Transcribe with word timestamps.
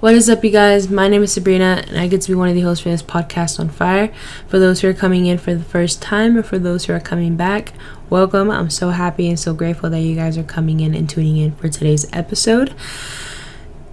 What 0.00 0.14
is 0.14 0.30
up, 0.30 0.44
you 0.44 0.52
guys? 0.52 0.88
My 0.88 1.08
name 1.08 1.24
is 1.24 1.32
Sabrina, 1.32 1.82
and 1.88 1.98
I 1.98 2.06
get 2.06 2.20
to 2.20 2.28
be 2.28 2.36
one 2.36 2.48
of 2.48 2.54
the 2.54 2.60
hosts 2.60 2.84
for 2.84 2.88
this 2.88 3.02
podcast 3.02 3.58
on 3.58 3.68
fire. 3.68 4.14
For 4.46 4.60
those 4.60 4.80
who 4.80 4.88
are 4.88 4.94
coming 4.94 5.26
in 5.26 5.38
for 5.38 5.56
the 5.56 5.64
first 5.64 6.00
time, 6.00 6.36
and 6.36 6.46
for 6.46 6.56
those 6.56 6.84
who 6.84 6.92
are 6.92 7.00
coming 7.00 7.34
back, 7.34 7.72
welcome. 8.08 8.48
I'm 8.48 8.70
so 8.70 8.90
happy 8.90 9.28
and 9.28 9.36
so 9.36 9.52
grateful 9.54 9.90
that 9.90 9.98
you 9.98 10.14
guys 10.14 10.38
are 10.38 10.44
coming 10.44 10.78
in 10.78 10.94
and 10.94 11.10
tuning 11.10 11.38
in 11.38 11.50
for 11.50 11.68
today's 11.68 12.06
episode 12.12 12.76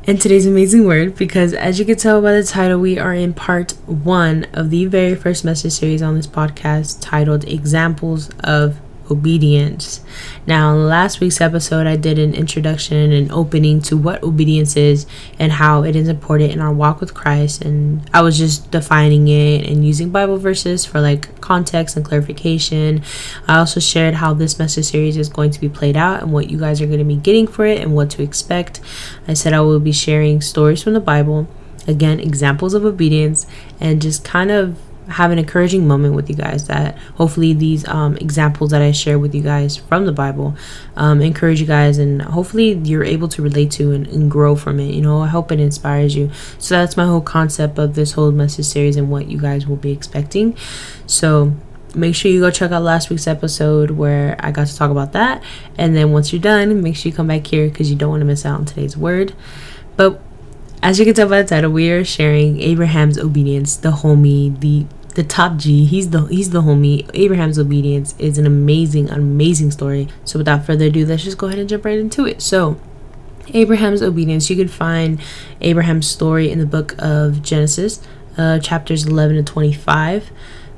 and 0.04 0.22
today's 0.22 0.46
amazing 0.46 0.86
word 0.86 1.16
because, 1.16 1.54
as 1.54 1.80
you 1.80 1.86
can 1.86 1.98
tell 1.98 2.22
by 2.22 2.34
the 2.34 2.44
title, 2.44 2.80
we 2.80 3.00
are 3.00 3.16
in 3.16 3.34
part 3.34 3.72
one 3.88 4.46
of 4.54 4.70
the 4.70 4.86
very 4.86 5.16
first 5.16 5.44
message 5.44 5.74
series 5.74 6.04
on 6.04 6.14
this 6.14 6.28
podcast 6.28 7.00
titled 7.02 7.46
Examples 7.46 8.30
of 8.44 8.80
obedience. 9.10 10.02
Now, 10.48 10.74
in 10.74 10.88
last 10.88 11.20
week's 11.20 11.42
episode, 11.42 11.88
I 11.88 11.96
did 11.96 12.20
an 12.20 12.34
introduction 12.34 12.98
and 12.98 13.14
an 13.14 13.32
opening 13.32 13.82
to 13.84 13.98
what 13.98 14.24
obedience 14.24 14.76
is 14.76 15.06
and 15.40 15.54
how 15.54 15.84
it 15.84 15.96
is 15.96 16.08
important 16.08 16.52
in 16.52 16.60
our 16.60 16.74
walk 16.74 17.00
with 17.00 17.14
Christ. 17.14 17.64
And 17.64 18.10
I 18.14 18.22
was 18.22 18.38
just 18.38 18.72
defining 18.72 19.28
it 19.28 19.68
and 19.68 19.86
using 19.86 20.10
Bible 20.10 20.38
verses 20.38 20.86
for 20.86 21.02
like 21.02 21.40
context 21.42 21.96
and 21.96 22.06
clarification. 22.06 23.04
I 23.48 23.60
also 23.60 23.80
shared 23.80 24.16
how 24.16 24.34
this 24.34 24.60
message 24.60 24.86
series 24.86 25.18
is 25.18 25.30
going 25.30 25.52
to 25.52 25.62
be 25.62 25.70
played 25.70 25.98
out 25.98 26.22
and 26.22 26.32
what 26.32 26.50
you 26.50 26.58
guys 26.58 26.82
are 26.82 26.88
going 26.88 27.00
to 27.00 27.06
be 27.06 27.16
getting 27.16 27.48
for 27.48 27.66
it 27.66 27.82
and 27.82 27.96
what 27.96 28.10
to 28.12 28.24
expect. 28.24 28.82
I 29.28 29.34
said 29.34 29.54
I 29.54 29.62
will 29.62 29.80
be 29.80 29.92
sharing 29.92 30.42
stories 30.42 30.84
from 30.84 30.94
the 30.94 31.00
Bible, 31.00 31.48
again, 31.88 32.20
examples 32.20 32.74
of 32.74 32.86
obedience, 32.86 33.46
and 33.80 34.02
just 34.02 34.24
kind 34.24 34.52
of 34.52 34.80
have 35.08 35.32
an 35.32 35.40
encouraging 35.40 35.88
moment 35.88 36.16
with 36.16 36.30
you 36.30 36.36
guys 36.36 36.68
that 36.68 36.98
hopefully 37.16 37.54
these 37.54 37.88
um, 37.88 38.18
examples 38.18 38.72
that 38.72 38.82
I 38.82 38.92
share 38.92 39.20
with 39.20 39.36
you 39.36 39.42
guys 39.42 39.78
from 39.78 40.06
the 40.06 40.12
Bible 40.12 40.56
um, 40.96 41.22
encourage 41.22 41.62
you 41.62 41.68
guys 41.68 41.98
and 41.98 42.22
hopefully 42.22 42.74
you're 42.74 43.04
able 43.04 43.28
to 43.30 43.42
relate 43.42 43.72
to 43.72 43.92
and, 43.92 44.08
and, 44.08 44.32
grow 44.32 44.56
from 44.56 44.80
it. 44.80 44.94
You 44.94 45.02
know, 45.02 45.22
I 45.22 45.28
hope 45.28 45.52
it 45.52 45.60
inspires 45.60 46.16
you. 46.16 46.32
So 46.58 46.76
that's 46.76 46.98
my 46.98 47.06
whole 47.06 47.22
concept 47.22 47.78
of 47.78 47.96
this 47.96 48.14
whole 48.14 48.32
message 48.32 48.66
series 48.66 48.98
and 48.98 49.12
what 49.12 49.28
you 49.28 49.40
guys 49.40 49.68
will 49.68 49.76
be 49.76 49.92
expecting. 49.92 50.58
So 51.06 51.54
make 51.94 52.16
sure 52.16 52.32
you 52.32 52.42
go 52.42 52.52
check 52.52 52.72
out 52.72 52.82
last 52.82 53.10
week's 53.10 53.28
episode 53.28 53.92
where 53.92 54.36
I 54.40 54.52
got 54.52 54.68
to 54.68 54.76
talk 54.76 54.92
about 54.92 55.14
that. 55.14 55.44
And 55.78 55.96
then 55.96 56.12
once 56.12 56.34
you're 56.34 56.42
done, 56.42 56.82
make 56.82 56.96
sure 56.96 57.10
you 57.10 57.16
come 57.16 57.28
back 57.28 57.46
here 57.48 57.70
because 57.70 57.90
you 57.90 57.96
don't 57.96 58.10
want 58.10 58.22
to 58.22 58.26
miss 58.26 58.46
out 58.46 58.60
on 58.60 58.66
today's 58.66 58.98
word. 58.98 59.34
But 59.96 60.22
as 60.86 61.00
you 61.00 61.06
can 61.06 61.16
tell 61.16 61.30
by 61.30 61.42
the 61.42 61.48
title, 61.48 61.72
we 61.72 61.90
are 61.90 62.06
sharing 62.06 62.62
Abraham's 62.62 63.18
obedience, 63.18 63.76
the 63.76 63.92
homie, 63.92 64.60
the 64.60 64.86
the 65.16 65.24
top 65.24 65.58
G. 65.58 65.86
He's 65.86 66.12
the 66.12 66.26
he's 66.26 66.52
the 66.52 66.62
homie. 66.62 67.10
Abraham's 67.14 67.58
obedience 67.58 68.16
is 68.20 68.38
an 68.38 68.46
amazing, 68.46 69.10
amazing 69.10 69.72
story. 69.72 70.08
So 70.24 70.40
without 70.40 70.66
further 70.66 70.86
ado, 70.86 71.06
let's 71.06 71.24
just 71.24 71.38
go 71.38 71.48
ahead 71.48 71.60
and 71.60 71.68
jump 71.68 71.86
right 71.86 71.98
into 71.98 72.26
it. 72.26 72.42
So 72.42 72.80
Abraham's 73.54 74.02
obedience. 74.02 74.50
You 74.50 74.56
can 74.56 74.68
find 74.68 75.20
Abraham's 75.62 76.08
story 76.08 76.52
in 76.52 76.60
the 76.60 76.66
book 76.66 76.96
of 77.00 77.42
Genesis, 77.42 78.02
uh, 78.38 78.60
chapters 78.60 79.06
11 79.06 79.38
to 79.38 79.44
25. 79.44 80.32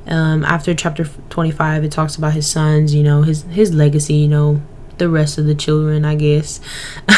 Um, 0.08 0.46
after 0.46 0.74
chapter 0.74 1.06
25, 1.06 1.84
it 1.84 1.92
talks 1.92 2.16
about 2.16 2.34
his 2.34 2.48
sons, 2.48 2.96
you 2.96 3.04
know, 3.04 3.24
his 3.24 3.44
his 3.44 3.74
legacy, 3.74 4.16
you 4.16 4.28
know, 4.28 4.62
the 5.00 5.10
rest 5.10 5.38
of 5.38 5.46
the 5.46 5.56
children, 5.56 6.06
I 6.06 6.16
guess. 6.16 6.60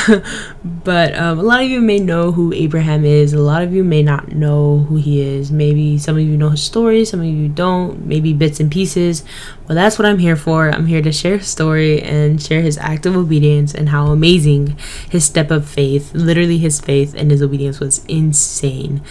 but 0.63 1.15
um, 1.15 1.39
a 1.39 1.43
lot 1.43 1.61
of 1.61 1.69
you 1.69 1.81
may 1.81 1.99
know 1.99 2.31
who 2.31 2.53
Abraham 2.53 3.05
is. 3.05 3.33
A 3.33 3.39
lot 3.39 3.61
of 3.61 3.73
you 3.73 3.83
may 3.83 4.03
not 4.03 4.31
know 4.31 4.79
who 4.89 4.97
he 4.97 5.21
is. 5.21 5.51
Maybe 5.51 5.97
some 5.97 6.17
of 6.17 6.23
you 6.23 6.37
know 6.37 6.49
his 6.49 6.63
story, 6.63 7.05
some 7.05 7.19
of 7.19 7.25
you 7.25 7.47
don't, 7.47 8.05
maybe 8.05 8.33
bits 8.33 8.59
and 8.59 8.71
pieces. 8.71 9.23
Well, 9.67 9.75
that's 9.75 9.99
what 9.99 10.05
I'm 10.05 10.17
here 10.17 10.35
for. 10.35 10.69
I'm 10.69 10.87
here 10.87 11.01
to 11.01 11.11
share 11.11 11.37
his 11.37 11.47
story 11.47 12.01
and 12.01 12.41
share 12.41 12.61
his 12.61 12.77
act 12.77 13.05
of 13.05 13.15
obedience 13.15 13.73
and 13.73 13.89
how 13.89 14.07
amazing 14.07 14.77
his 15.09 15.25
step 15.25 15.51
of 15.51 15.69
faith, 15.69 16.13
literally 16.13 16.57
his 16.57 16.79
faith 16.79 17.13
and 17.15 17.29
his 17.29 17.41
obedience 17.41 17.79
was 17.79 18.03
insane. 18.05 19.01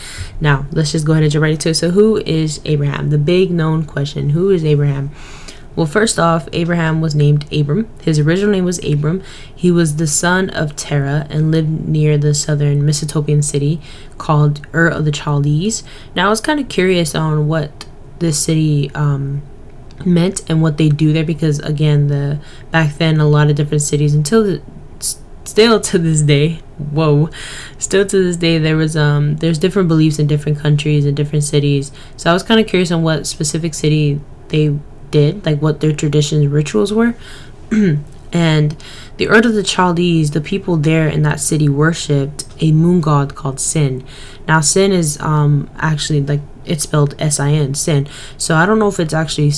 Now, 0.40 0.66
let's 0.72 0.92
just 0.92 1.06
go 1.06 1.12
ahead 1.12 1.22
and 1.22 1.32
jump 1.32 1.42
right 1.42 1.52
into 1.52 1.70
it. 1.70 1.74
So, 1.74 1.90
who 1.90 2.16
is 2.18 2.60
Abraham? 2.64 3.10
The 3.10 3.18
big 3.18 3.50
known 3.50 3.84
question 3.84 4.30
Who 4.30 4.50
is 4.50 4.64
Abraham? 4.64 5.10
Well, 5.76 5.86
first 5.86 6.18
off, 6.18 6.48
Abraham 6.52 7.00
was 7.00 7.14
named 7.14 7.50
Abram. 7.52 7.88
His 8.02 8.18
original 8.18 8.50
name 8.50 8.64
was 8.64 8.84
Abram. 8.84 9.22
He 9.54 9.70
was 9.70 9.96
the 9.96 10.08
son 10.08 10.50
of 10.50 10.74
Terah 10.74 11.26
and 11.30 11.52
lived 11.52 11.88
near 11.88 12.18
the 12.18 12.34
southern 12.34 12.84
Mesopotamian 12.84 13.42
city 13.42 13.80
called 14.18 14.66
Ur 14.74 14.88
of 14.88 15.04
the 15.04 15.12
Chaldees. 15.12 15.84
Now, 16.16 16.26
I 16.26 16.30
was 16.30 16.40
kind 16.40 16.58
of 16.58 16.68
curious 16.68 17.14
on 17.14 17.46
what 17.46 17.86
this 18.18 18.42
city 18.42 18.90
um, 18.94 19.42
meant 20.04 20.42
and 20.50 20.62
what 20.62 20.78
they 20.78 20.88
do 20.88 21.12
there 21.12 21.24
because, 21.24 21.60
again, 21.60 22.08
the 22.08 22.40
back 22.72 22.96
then 22.96 23.20
a 23.20 23.28
lot 23.28 23.48
of 23.48 23.54
different 23.54 23.82
cities 23.82 24.14
until 24.14 24.42
the, 24.42 24.62
still 25.44 25.80
to 25.80 25.96
this 25.98 26.20
day 26.20 26.60
whoa 26.92 27.30
still 27.78 28.04
to 28.04 28.22
this 28.22 28.36
day 28.36 28.58
there 28.58 28.76
was 28.76 28.96
um 28.98 29.34
there's 29.38 29.56
different 29.56 29.88
beliefs 29.88 30.18
in 30.18 30.26
different 30.26 30.58
countries 30.58 31.06
and 31.06 31.16
different 31.16 31.42
cities 31.42 31.90
so 32.18 32.30
i 32.30 32.34
was 32.34 32.42
kind 32.42 32.60
of 32.60 32.66
curious 32.66 32.92
on 32.92 33.02
what 33.02 33.26
specific 33.26 33.72
city 33.72 34.20
they 34.48 34.78
did, 35.10 35.44
like 35.44 35.60
what 35.60 35.80
their 35.80 35.92
traditions, 35.92 36.46
rituals 36.46 36.92
were. 36.92 37.14
and 38.32 38.76
the 39.16 39.28
Ur 39.28 39.38
of 39.38 39.54
the 39.54 39.64
Chaldees, 39.64 40.32
the 40.32 40.40
people 40.40 40.76
there 40.76 41.08
in 41.08 41.22
that 41.22 41.40
city 41.40 41.68
worshipped 41.68 42.44
a 42.60 42.72
moon 42.72 43.00
god 43.00 43.34
called 43.34 43.60
Sin. 43.60 44.04
Now, 44.46 44.60
Sin 44.60 44.92
is 44.92 45.20
um 45.20 45.70
actually 45.78 46.22
like 46.22 46.40
it's 46.64 46.84
spelled 46.84 47.14
S 47.18 47.40
I 47.40 47.52
N, 47.52 47.74
Sin. 47.74 48.08
So 48.36 48.54
I 48.54 48.66
don't 48.66 48.78
know 48.78 48.88
if 48.88 49.00
it's 49.00 49.14
actually 49.14 49.52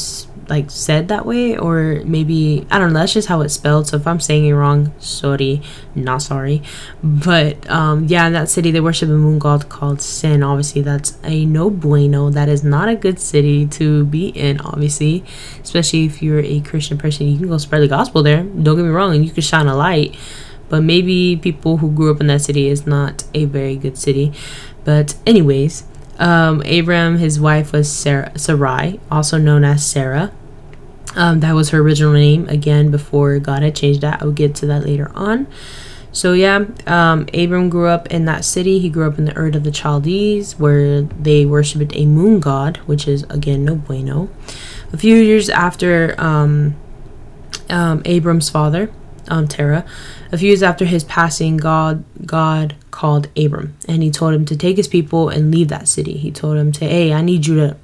like 0.50 0.70
said 0.70 1.08
that 1.08 1.24
way 1.24 1.56
or 1.56 2.02
maybe 2.04 2.66
I 2.70 2.78
don't 2.78 2.92
know 2.92 2.98
that's 2.98 3.14
just 3.14 3.28
how 3.28 3.40
it's 3.40 3.54
spelled. 3.54 3.86
So 3.86 3.96
if 3.96 4.06
I'm 4.06 4.20
saying 4.20 4.44
it 4.44 4.52
wrong 4.52 4.92
sorry 4.98 5.62
not 5.94 6.22
sorry. 6.22 6.62
But 7.02 7.70
um 7.70 8.06
yeah 8.06 8.26
in 8.26 8.32
that 8.34 8.48
city 8.50 8.70
they 8.70 8.80
worship 8.80 9.08
a 9.08 9.12
moon 9.12 9.38
god 9.38 9.68
called 9.68 10.02
Sin. 10.02 10.42
Obviously 10.42 10.82
that's 10.82 11.16
a 11.24 11.46
no 11.46 11.70
bueno. 11.70 12.30
That 12.30 12.48
is 12.48 12.64
not 12.64 12.88
a 12.88 12.96
good 12.96 13.20
city 13.20 13.66
to 13.68 14.04
be 14.04 14.28
in 14.28 14.60
obviously. 14.60 15.24
Especially 15.62 16.04
if 16.04 16.20
you're 16.20 16.40
a 16.40 16.60
Christian 16.60 16.98
person 16.98 17.28
you 17.28 17.38
can 17.38 17.48
go 17.48 17.58
spread 17.58 17.82
the 17.82 17.88
gospel 17.88 18.22
there. 18.22 18.42
Don't 18.42 18.76
get 18.76 18.84
me 18.84 18.90
wrong 18.90 19.14
you 19.22 19.30
can 19.30 19.42
shine 19.42 19.68
a 19.68 19.76
light. 19.76 20.16
But 20.68 20.82
maybe 20.82 21.36
people 21.36 21.78
who 21.78 21.90
grew 21.90 22.12
up 22.12 22.20
in 22.20 22.26
that 22.28 22.42
city 22.42 22.68
is 22.68 22.86
not 22.86 23.24
a 23.34 23.44
very 23.44 23.76
good 23.76 23.96
city. 23.96 24.32
But 24.84 25.14
anyways 25.26 25.84
um, 26.20 26.60
Abram, 26.66 27.16
his 27.16 27.40
wife 27.40 27.72
was 27.72 27.90
Sarah, 27.90 28.38
Sarai, 28.38 29.00
also 29.10 29.38
known 29.38 29.64
as 29.64 29.84
Sarah. 29.84 30.32
Um, 31.16 31.40
that 31.40 31.54
was 31.54 31.70
her 31.70 31.78
original 31.78 32.12
name 32.12 32.48
again 32.48 32.90
before 32.90 33.38
God 33.38 33.62
had 33.62 33.74
changed 33.74 34.00
that. 34.02 34.22
I'll 34.22 34.30
get 34.30 34.54
to 34.56 34.66
that 34.66 34.84
later 34.84 35.10
on. 35.14 35.48
So 36.12 36.32
yeah, 36.32 36.64
um, 36.86 37.26
Abram 37.32 37.68
grew 37.68 37.86
up 37.86 38.08
in 38.08 38.24
that 38.24 38.44
city. 38.44 38.78
He 38.78 38.88
grew 38.88 39.06
up 39.06 39.18
in 39.18 39.26
the 39.26 39.36
Ur 39.36 39.48
of 39.48 39.64
the 39.64 39.72
Chaldees, 39.72 40.58
where 40.58 41.02
they 41.02 41.46
worshipped 41.46 41.94
a 41.94 42.04
moon 42.04 42.40
god, 42.40 42.78
which 42.78 43.06
is 43.06 43.22
again 43.24 43.64
no 43.64 43.76
bueno. 43.76 44.28
A 44.92 44.96
few 44.96 45.14
years 45.14 45.48
after 45.48 46.14
um, 46.18 46.76
um, 47.68 48.02
Abram's 48.04 48.50
father, 48.50 48.90
um, 49.28 49.46
Terah, 49.46 49.84
a 50.32 50.38
few 50.38 50.48
years 50.48 50.62
after 50.62 50.84
his 50.84 51.04
passing, 51.04 51.56
God 51.56 52.04
God 52.26 52.74
called 52.90 53.28
Abram 53.36 53.76
and 53.86 54.02
he 54.02 54.10
told 54.10 54.34
him 54.34 54.44
to 54.46 54.56
take 54.56 54.76
his 54.76 54.88
people 54.88 55.28
and 55.28 55.50
leave 55.50 55.68
that 55.68 55.88
city. 55.88 56.18
He 56.18 56.30
told 56.30 56.56
him 56.56 56.72
to, 56.72 56.86
hey, 56.86 57.12
I 57.12 57.22
need 57.22 57.46
you 57.46 57.56
to 57.56 57.76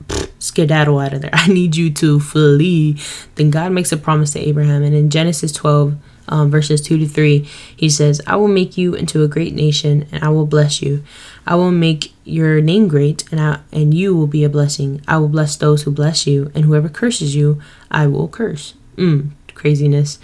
skedaddle 0.47 0.99
out 0.99 1.13
of 1.13 1.23
there. 1.23 1.31
I 1.35 1.49
need 1.49 1.77
you 1.77 1.91
to 1.95 2.21
flee. 2.21 2.99
Then 3.35 3.51
God 3.51 3.73
makes 3.73 3.93
a 3.93 3.97
promise 3.97 4.33
to 4.33 4.41
Abraham. 4.41 4.83
And 4.83 4.95
in 4.95 5.11
Genesis 5.11 5.53
12, 5.53 5.97
um, 6.29 6.51
verses 6.51 6.81
2 6.81 6.99
to 6.99 7.07
3, 7.07 7.39
he 7.77 7.89
says, 7.89 8.21
I 8.27 8.37
will 8.37 8.49
make 8.49 8.77
you 8.77 8.95
into 8.95 9.23
a 9.23 9.29
great 9.29 9.55
nation 9.55 10.07
and 10.11 10.25
I 10.25 10.29
will 10.29 10.47
bless 10.47 10.83
you. 10.83 11.05
I 11.47 11.55
will 11.55 11.71
make 11.71 12.13
your 12.25 12.61
name 12.61 12.89
great 12.89 13.31
and, 13.31 13.41
I, 13.41 13.61
and 13.73 13.95
you 13.95 14.17
will 14.17 14.27
be 14.27 14.45
a 14.45 14.49
blessing. 14.49 15.01
I 15.07 15.19
will 15.19 15.29
bless 15.29 15.57
those 15.57 15.83
who 15.83 15.91
bless 15.91 16.27
you, 16.27 16.51
and 16.55 16.65
whoever 16.65 16.89
curses 16.89 17.37
you, 17.37 17.61
I 17.91 18.09
will 18.09 18.27
curse. 18.27 18.75
Mm, 18.97 19.31
craziness. 19.55 20.19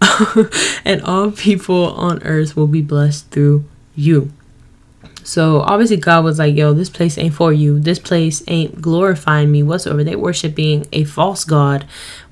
and 0.84 1.02
all 1.02 1.30
people 1.30 1.92
on 1.92 2.22
earth 2.22 2.56
will 2.56 2.66
be 2.66 2.82
blessed 2.82 3.30
through 3.30 3.64
you. 3.94 4.32
So 5.24 5.60
obviously 5.60 5.96
God 5.96 6.24
was 6.24 6.38
like, 6.38 6.56
yo, 6.56 6.72
this 6.72 6.90
place 6.90 7.18
ain't 7.18 7.34
for 7.34 7.52
you. 7.52 7.78
This 7.78 7.98
place 7.98 8.42
ain't 8.48 8.80
glorifying 8.80 9.50
me 9.50 9.62
whatsoever. 9.62 10.04
They 10.04 10.16
worshiping 10.16 10.86
a 10.92 11.04
false 11.04 11.44
God 11.44 11.86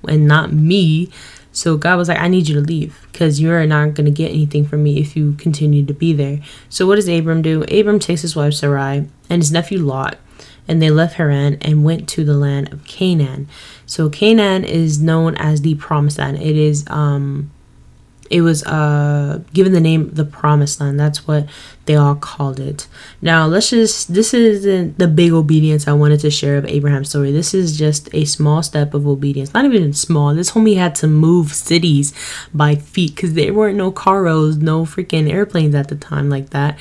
and 0.08 0.26
not 0.26 0.52
me. 0.52 1.10
So 1.52 1.76
God 1.76 1.96
was 1.96 2.08
like, 2.08 2.18
I 2.18 2.28
need 2.28 2.48
you 2.48 2.54
to 2.54 2.60
leave 2.60 3.06
because 3.10 3.40
you're 3.40 3.66
not 3.66 3.94
going 3.94 4.04
to 4.04 4.10
get 4.10 4.30
anything 4.30 4.64
from 4.64 4.82
me 4.82 5.00
if 5.00 5.16
you 5.16 5.32
continue 5.32 5.84
to 5.84 5.94
be 5.94 6.12
there. 6.12 6.40
So 6.68 6.86
what 6.86 6.96
does 6.96 7.08
Abram 7.08 7.42
do? 7.42 7.64
Abram 7.64 7.98
takes 7.98 8.22
his 8.22 8.36
wife 8.36 8.54
Sarai 8.54 9.08
and 9.28 9.42
his 9.42 9.52
nephew 9.52 9.78
Lot 9.78 10.18
and 10.68 10.80
they 10.80 10.90
left 10.90 11.14
Haran 11.14 11.58
and 11.62 11.84
went 11.84 12.08
to 12.10 12.24
the 12.24 12.34
land 12.34 12.72
of 12.72 12.84
Canaan. 12.84 13.48
So 13.86 14.08
Canaan 14.08 14.64
is 14.64 15.00
known 15.00 15.34
as 15.36 15.62
the 15.62 15.74
promised 15.74 16.18
land. 16.18 16.40
It 16.40 16.56
is 16.56 16.84
um 16.88 17.50
it 18.30 18.42
was 18.42 18.62
uh, 18.62 19.40
given 19.52 19.72
the 19.72 19.80
name 19.80 20.10
the 20.10 20.24
promised 20.24 20.80
land. 20.80 20.98
That's 20.98 21.26
what 21.26 21.48
they 21.86 21.96
all 21.96 22.14
called 22.14 22.60
it. 22.60 22.86
Now 23.20 23.46
let's 23.46 23.70
just 23.70 24.14
this 24.14 24.32
isn't 24.32 24.98
the 24.98 25.08
big 25.08 25.32
obedience 25.32 25.88
i 25.88 25.92
wanted 25.92 26.20
to 26.20 26.30
share 26.30 26.56
of 26.56 26.64
abraham's 26.66 27.08
story. 27.08 27.32
This 27.32 27.52
is 27.52 27.76
just 27.76 28.08
a 28.14 28.24
small 28.24 28.62
step 28.62 28.94
of 28.94 29.06
obedience. 29.06 29.52
Not 29.52 29.64
even 29.64 29.92
small. 29.92 30.32
This 30.32 30.52
homie 30.52 30.76
had 30.76 30.94
to 30.96 31.08
move 31.08 31.52
cities 31.52 32.14
by 32.54 32.76
feet 32.76 33.16
because 33.16 33.34
there 33.34 33.52
weren't 33.52 33.76
no 33.76 33.90
car 33.90 34.22
roads 34.22 34.58
no 34.58 34.84
freaking 34.84 35.28
airplanes 35.30 35.74
at 35.74 35.88
the 35.88 35.96
time 35.96 36.30
like 36.30 36.50
that. 36.50 36.78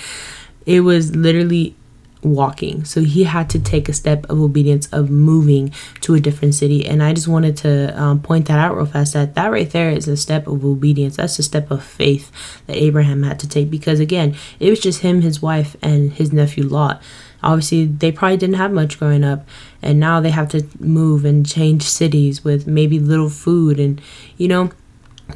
It 0.67 0.81
was 0.81 1.15
literally 1.15 1.75
walking. 2.21 2.83
So 2.83 3.01
he 3.01 3.23
had 3.23 3.49
to 3.51 3.59
take 3.59 3.87
a 3.87 3.93
step 3.93 4.25
of 4.29 4.39
obedience 4.41 4.87
of 4.87 5.09
moving 5.09 5.71
to 6.01 6.15
a 6.15 6.19
different 6.19 6.53
city. 6.55 6.85
And 6.85 7.01
I 7.01 7.13
just 7.13 7.27
wanted 7.27 7.55
to 7.57 7.99
um, 7.99 8.21
point 8.21 8.47
that 8.47 8.59
out 8.59 8.75
real 8.75 8.85
fast 8.85 9.13
that 9.13 9.35
that 9.35 9.51
right 9.51 9.69
there 9.69 9.91
is 9.91 10.07
a 10.07 10.17
step 10.17 10.47
of 10.47 10.65
obedience. 10.65 11.15
That's 11.15 11.39
a 11.39 11.43
step 11.43 11.71
of 11.71 11.83
faith 11.83 12.31
that 12.67 12.75
Abraham 12.75 13.23
had 13.23 13.39
to 13.39 13.47
take 13.47 13.69
because, 13.69 13.99
again, 13.99 14.35
it 14.59 14.69
was 14.69 14.79
just 14.79 15.01
him, 15.01 15.21
his 15.21 15.41
wife, 15.41 15.75
and 15.81 16.11
his 16.13 16.33
nephew 16.33 16.63
Lot. 16.63 17.01
Obviously, 17.41 17.85
they 17.85 18.11
probably 18.11 18.35
didn't 18.35 18.55
have 18.55 18.73
much 18.73 18.99
growing 18.99 19.23
up, 19.23 19.47
and 19.81 19.97
now 19.97 20.19
they 20.19 20.31
have 20.31 20.49
to 20.49 20.67
move 20.79 21.23
and 21.23 21.47
change 21.47 21.83
cities 21.83 22.43
with 22.43 22.67
maybe 22.67 22.99
little 22.99 23.29
food. 23.29 23.79
And, 23.79 24.01
you 24.35 24.49
know, 24.49 24.71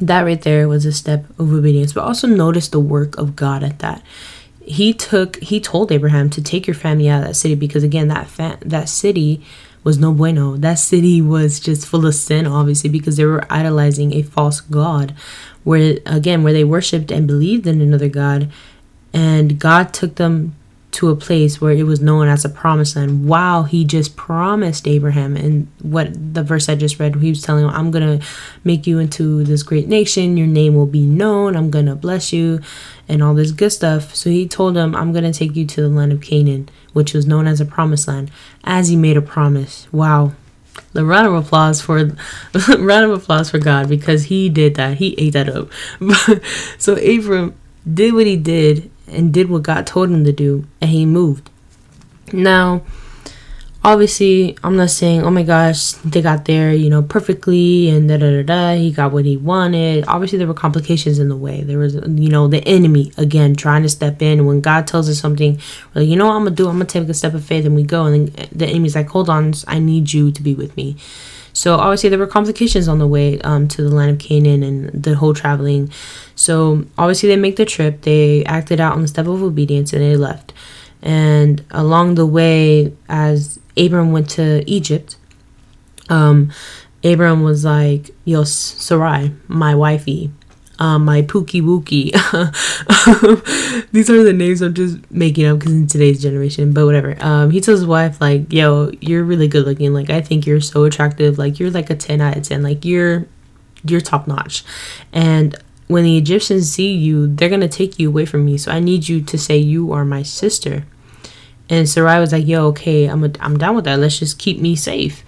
that 0.02 0.22
right 0.22 0.42
there 0.42 0.68
was 0.68 0.84
a 0.84 0.92
step 0.92 1.24
of 1.38 1.50
obedience. 1.50 1.94
But 1.94 2.04
also 2.04 2.26
notice 2.26 2.68
the 2.68 2.80
work 2.80 3.16
of 3.16 3.36
God 3.36 3.62
at 3.62 3.78
that 3.78 4.02
he 4.66 4.92
took 4.92 5.36
he 5.36 5.60
told 5.60 5.92
Abraham 5.92 6.30
to 6.30 6.42
take 6.42 6.66
your 6.66 6.74
family 6.74 7.08
out 7.08 7.22
of 7.22 7.28
that 7.28 7.34
city 7.34 7.54
because 7.54 7.82
again 7.82 8.08
that 8.08 8.26
fa- 8.26 8.58
that 8.62 8.88
city 8.88 9.44
was 9.82 9.98
no 9.98 10.12
bueno. 10.12 10.56
That 10.56 10.78
city 10.78 11.20
was 11.20 11.60
just 11.60 11.86
full 11.86 12.06
of 12.06 12.14
sin 12.14 12.46
obviously 12.46 12.90
because 12.90 13.16
they 13.16 13.24
were 13.24 13.44
idolizing 13.50 14.14
a 14.14 14.22
false 14.22 14.60
god 14.60 15.14
where 15.62 15.98
again 16.06 16.42
where 16.42 16.52
they 16.52 16.64
worshiped 16.64 17.10
and 17.10 17.26
believed 17.26 17.66
in 17.66 17.80
another 17.80 18.08
god 18.08 18.50
and 19.14 19.60
God 19.60 19.94
took 19.94 20.16
them 20.16 20.56
to 20.94 21.10
a 21.10 21.16
place 21.16 21.60
where 21.60 21.72
it 21.72 21.82
was 21.82 22.00
known 22.00 22.28
as 22.28 22.44
a 22.44 22.48
promised 22.48 22.94
land. 22.94 23.26
Wow, 23.26 23.64
he 23.64 23.84
just 23.84 24.16
promised 24.16 24.86
Abraham. 24.86 25.36
And 25.36 25.66
what 25.82 26.08
the 26.34 26.44
verse 26.44 26.68
I 26.68 26.76
just 26.76 27.00
read, 27.00 27.16
he 27.16 27.30
was 27.30 27.42
telling 27.42 27.64
him, 27.64 27.70
I'm 27.70 27.90
going 27.90 28.20
to 28.20 28.26
make 28.62 28.86
you 28.86 29.00
into 29.00 29.42
this 29.42 29.64
great 29.64 29.88
nation. 29.88 30.36
Your 30.36 30.46
name 30.46 30.76
will 30.76 30.86
be 30.86 31.04
known. 31.04 31.56
I'm 31.56 31.68
going 31.70 31.86
to 31.86 31.96
bless 31.96 32.32
you 32.32 32.60
and 33.08 33.24
all 33.24 33.34
this 33.34 33.50
good 33.50 33.70
stuff. 33.70 34.14
So 34.14 34.30
he 34.30 34.46
told 34.46 34.76
him, 34.76 34.94
I'm 34.94 35.10
going 35.10 35.24
to 35.24 35.36
take 35.36 35.56
you 35.56 35.66
to 35.66 35.82
the 35.82 35.88
land 35.88 36.12
of 36.12 36.20
Canaan, 36.20 36.68
which 36.92 37.12
was 37.12 37.26
known 37.26 37.48
as 37.48 37.60
a 37.60 37.66
promised 37.66 38.06
land, 38.06 38.30
as 38.62 38.88
he 38.88 38.94
made 38.94 39.16
a 39.16 39.22
promise. 39.22 39.88
Wow. 39.92 40.32
The 40.92 41.04
round 41.04 41.26
of 41.26 41.34
applause 41.34 41.80
for 41.80 41.96
round 42.78 43.10
of 43.10 43.10
applause 43.10 43.50
for 43.50 43.58
God 43.58 43.88
because 43.88 44.24
he 44.24 44.48
did 44.48 44.76
that. 44.76 44.98
He 44.98 45.16
ate 45.18 45.32
that 45.32 45.48
up. 45.48 45.70
so 46.78 46.94
Abram 46.94 47.54
did 47.92 48.14
what 48.14 48.26
he 48.26 48.36
did 48.36 48.92
and 49.08 49.32
did 49.32 49.50
what 49.50 49.62
God 49.62 49.86
told 49.86 50.10
him 50.10 50.24
to 50.24 50.32
do, 50.32 50.64
and 50.80 50.90
he 50.90 51.06
moved. 51.06 51.50
Now, 52.32 52.82
obviously, 53.82 54.56
I'm 54.64 54.76
not 54.76 54.90
saying, 54.90 55.22
oh 55.22 55.30
my 55.30 55.42
gosh, 55.42 55.92
they 55.92 56.22
got 56.22 56.46
there, 56.46 56.72
you 56.72 56.88
know, 56.88 57.02
perfectly 57.02 57.90
and 57.90 58.08
da 58.08 58.16
da 58.16 58.30
da 58.30 58.42
da. 58.42 58.74
He 58.76 58.90
got 58.90 59.12
what 59.12 59.26
he 59.26 59.36
wanted. 59.36 60.06
Obviously, 60.08 60.38
there 60.38 60.46
were 60.46 60.54
complications 60.54 61.18
in 61.18 61.28
the 61.28 61.36
way. 61.36 61.62
There 61.62 61.78
was, 61.78 61.94
you 61.94 62.30
know, 62.30 62.48
the 62.48 62.66
enemy 62.66 63.12
again 63.18 63.54
trying 63.54 63.82
to 63.82 63.88
step 63.88 64.22
in. 64.22 64.46
When 64.46 64.62
God 64.62 64.86
tells 64.86 65.08
us 65.08 65.18
something, 65.18 65.60
like, 65.94 66.08
you 66.08 66.16
know 66.16 66.26
what 66.26 66.34
I'm 66.34 66.44
gonna 66.44 66.56
do? 66.56 66.68
I'm 66.68 66.76
gonna 66.76 66.86
take 66.86 67.08
a 67.08 67.14
step 67.14 67.34
of 67.34 67.44
faith, 67.44 67.66
and 67.66 67.76
we 67.76 67.82
go. 67.82 68.06
And 68.06 68.28
then 68.28 68.48
the 68.52 68.66
enemy's 68.66 68.94
like, 68.94 69.08
hold 69.08 69.28
on, 69.28 69.52
I 69.66 69.78
need 69.78 70.12
you 70.12 70.32
to 70.32 70.42
be 70.42 70.54
with 70.54 70.74
me. 70.76 70.96
So 71.54 71.76
obviously 71.76 72.10
there 72.10 72.18
were 72.18 72.26
complications 72.26 72.88
on 72.88 72.98
the 72.98 73.06
way 73.06 73.40
um, 73.40 73.68
to 73.68 73.82
the 73.82 73.88
land 73.88 74.10
of 74.10 74.18
Canaan 74.18 74.62
and 74.62 75.02
the 75.02 75.14
whole 75.14 75.32
traveling. 75.32 75.90
So 76.34 76.84
obviously 76.98 77.28
they 77.28 77.36
make 77.36 77.56
the 77.56 77.64
trip. 77.64 78.02
They 78.02 78.44
acted 78.44 78.80
out 78.80 78.94
on 78.94 79.02
the 79.02 79.08
step 79.08 79.26
of 79.26 79.42
obedience 79.42 79.92
and 79.92 80.02
they 80.02 80.16
left. 80.16 80.52
And 81.00 81.64
along 81.70 82.16
the 82.16 82.26
way, 82.26 82.92
as 83.08 83.58
Abram 83.76 84.12
went 84.12 84.28
to 84.30 84.68
Egypt, 84.68 85.16
um, 86.08 86.50
Abram 87.04 87.42
was 87.42 87.64
like, 87.64 88.10
"Yo, 88.24 88.44
Sarai, 88.44 89.32
my 89.46 89.74
wifey, 89.74 90.32
um, 90.78 91.04
my 91.04 91.22
Pookie 91.22 91.62
Wookie. 91.62 92.12
These 93.92 94.10
are 94.10 94.22
the 94.22 94.32
names 94.32 94.60
I'm 94.60 94.74
just 94.74 94.98
making 95.10 95.46
up 95.46 95.58
because 95.58 95.72
in 95.72 95.86
today's 95.86 96.20
generation, 96.20 96.72
but 96.72 96.84
whatever. 96.84 97.16
Um, 97.20 97.50
he 97.50 97.60
tells 97.60 97.80
his 97.80 97.86
wife 97.86 98.20
like, 98.20 98.52
"Yo, 98.52 98.90
you're 99.00 99.24
really 99.24 99.48
good 99.48 99.64
looking. 99.66 99.92
Like, 99.92 100.10
I 100.10 100.20
think 100.20 100.46
you're 100.46 100.60
so 100.60 100.84
attractive. 100.84 101.38
Like, 101.38 101.58
you're 101.58 101.70
like 101.70 101.90
a 101.90 101.94
ten 101.94 102.20
out 102.20 102.36
of 102.36 102.42
ten. 102.42 102.62
Like, 102.62 102.84
you're 102.84 103.26
you're 103.84 104.00
top 104.00 104.26
notch." 104.26 104.64
And 105.12 105.56
when 105.86 106.04
the 106.04 106.16
Egyptians 106.16 106.72
see 106.72 106.92
you, 106.92 107.28
they're 107.28 107.50
gonna 107.50 107.68
take 107.68 107.98
you 107.98 108.08
away 108.08 108.26
from 108.26 108.44
me. 108.44 108.58
So 108.58 108.72
I 108.72 108.80
need 108.80 109.08
you 109.08 109.20
to 109.22 109.38
say 109.38 109.56
you 109.56 109.92
are 109.92 110.04
my 110.04 110.22
sister. 110.22 110.84
And 111.70 111.88
Sarai 111.88 112.18
was 112.18 112.32
like, 112.32 112.46
"Yo, 112.46 112.66
okay, 112.68 113.06
I'm 113.06 113.24
a, 113.24 113.30
I'm 113.40 113.58
down 113.58 113.76
with 113.76 113.84
that. 113.84 113.98
Let's 114.00 114.18
just 114.18 114.38
keep 114.38 114.58
me 114.58 114.74
safe." 114.74 115.24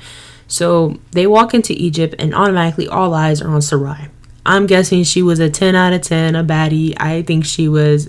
So 0.48 0.98
they 1.12 1.26
walk 1.26 1.54
into 1.54 1.72
Egypt, 1.72 2.16
and 2.18 2.34
automatically 2.34 2.88
all 2.88 3.14
eyes 3.14 3.40
are 3.40 3.48
on 3.48 3.62
Sarai 3.62 4.08
I'm 4.46 4.66
guessing 4.66 5.02
she 5.02 5.22
was 5.22 5.40
a 5.40 5.50
10 5.50 5.74
out 5.74 5.92
of 5.92 6.02
10, 6.02 6.36
a 6.36 6.44
baddie. 6.44 6.94
I 6.98 7.22
think 7.22 7.44
she 7.44 7.68
was 7.68 8.08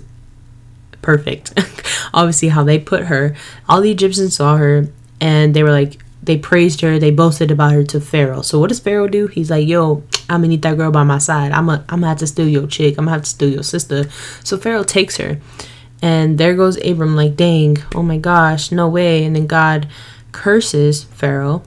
perfect. 1.02 1.52
Obviously, 2.14 2.48
how 2.48 2.62
they 2.62 2.78
put 2.78 3.04
her. 3.04 3.34
All 3.68 3.80
the 3.80 3.90
Egyptians 3.90 4.36
saw 4.36 4.56
her 4.56 4.88
and 5.20 5.52
they 5.52 5.62
were 5.62 5.72
like, 5.72 6.00
they 6.22 6.36
praised 6.36 6.82
her, 6.82 6.98
they 6.98 7.10
boasted 7.10 7.50
about 7.50 7.72
her 7.72 7.82
to 7.84 8.00
Pharaoh. 8.00 8.42
So 8.42 8.58
what 8.58 8.68
does 8.68 8.80
Pharaoh 8.80 9.08
do? 9.08 9.28
He's 9.28 9.50
like, 9.50 9.66
yo, 9.66 10.02
I'm 10.28 10.40
gonna 10.40 10.48
need 10.48 10.62
that 10.62 10.76
girl 10.76 10.90
by 10.90 11.02
my 11.02 11.18
side. 11.18 11.52
I'm 11.52 11.66
gonna, 11.66 11.84
I'm 11.88 12.00
gonna 12.00 12.08
have 12.08 12.18
to 12.18 12.26
steal 12.26 12.48
your 12.48 12.66
chick. 12.66 12.98
I'm 12.98 13.06
gonna 13.06 13.12
have 13.12 13.22
to 13.22 13.30
steal 13.30 13.50
your 13.50 13.62
sister. 13.62 14.08
So 14.44 14.58
Pharaoh 14.58 14.84
takes 14.84 15.16
her. 15.16 15.40
And 16.02 16.38
there 16.38 16.54
goes 16.54 16.76
Abram, 16.84 17.16
like, 17.16 17.34
dang, 17.34 17.78
oh 17.94 18.02
my 18.02 18.18
gosh, 18.18 18.70
no 18.70 18.88
way. 18.88 19.24
And 19.24 19.34
then 19.34 19.46
God 19.46 19.88
curses 20.30 21.04
Pharaoh 21.04 21.62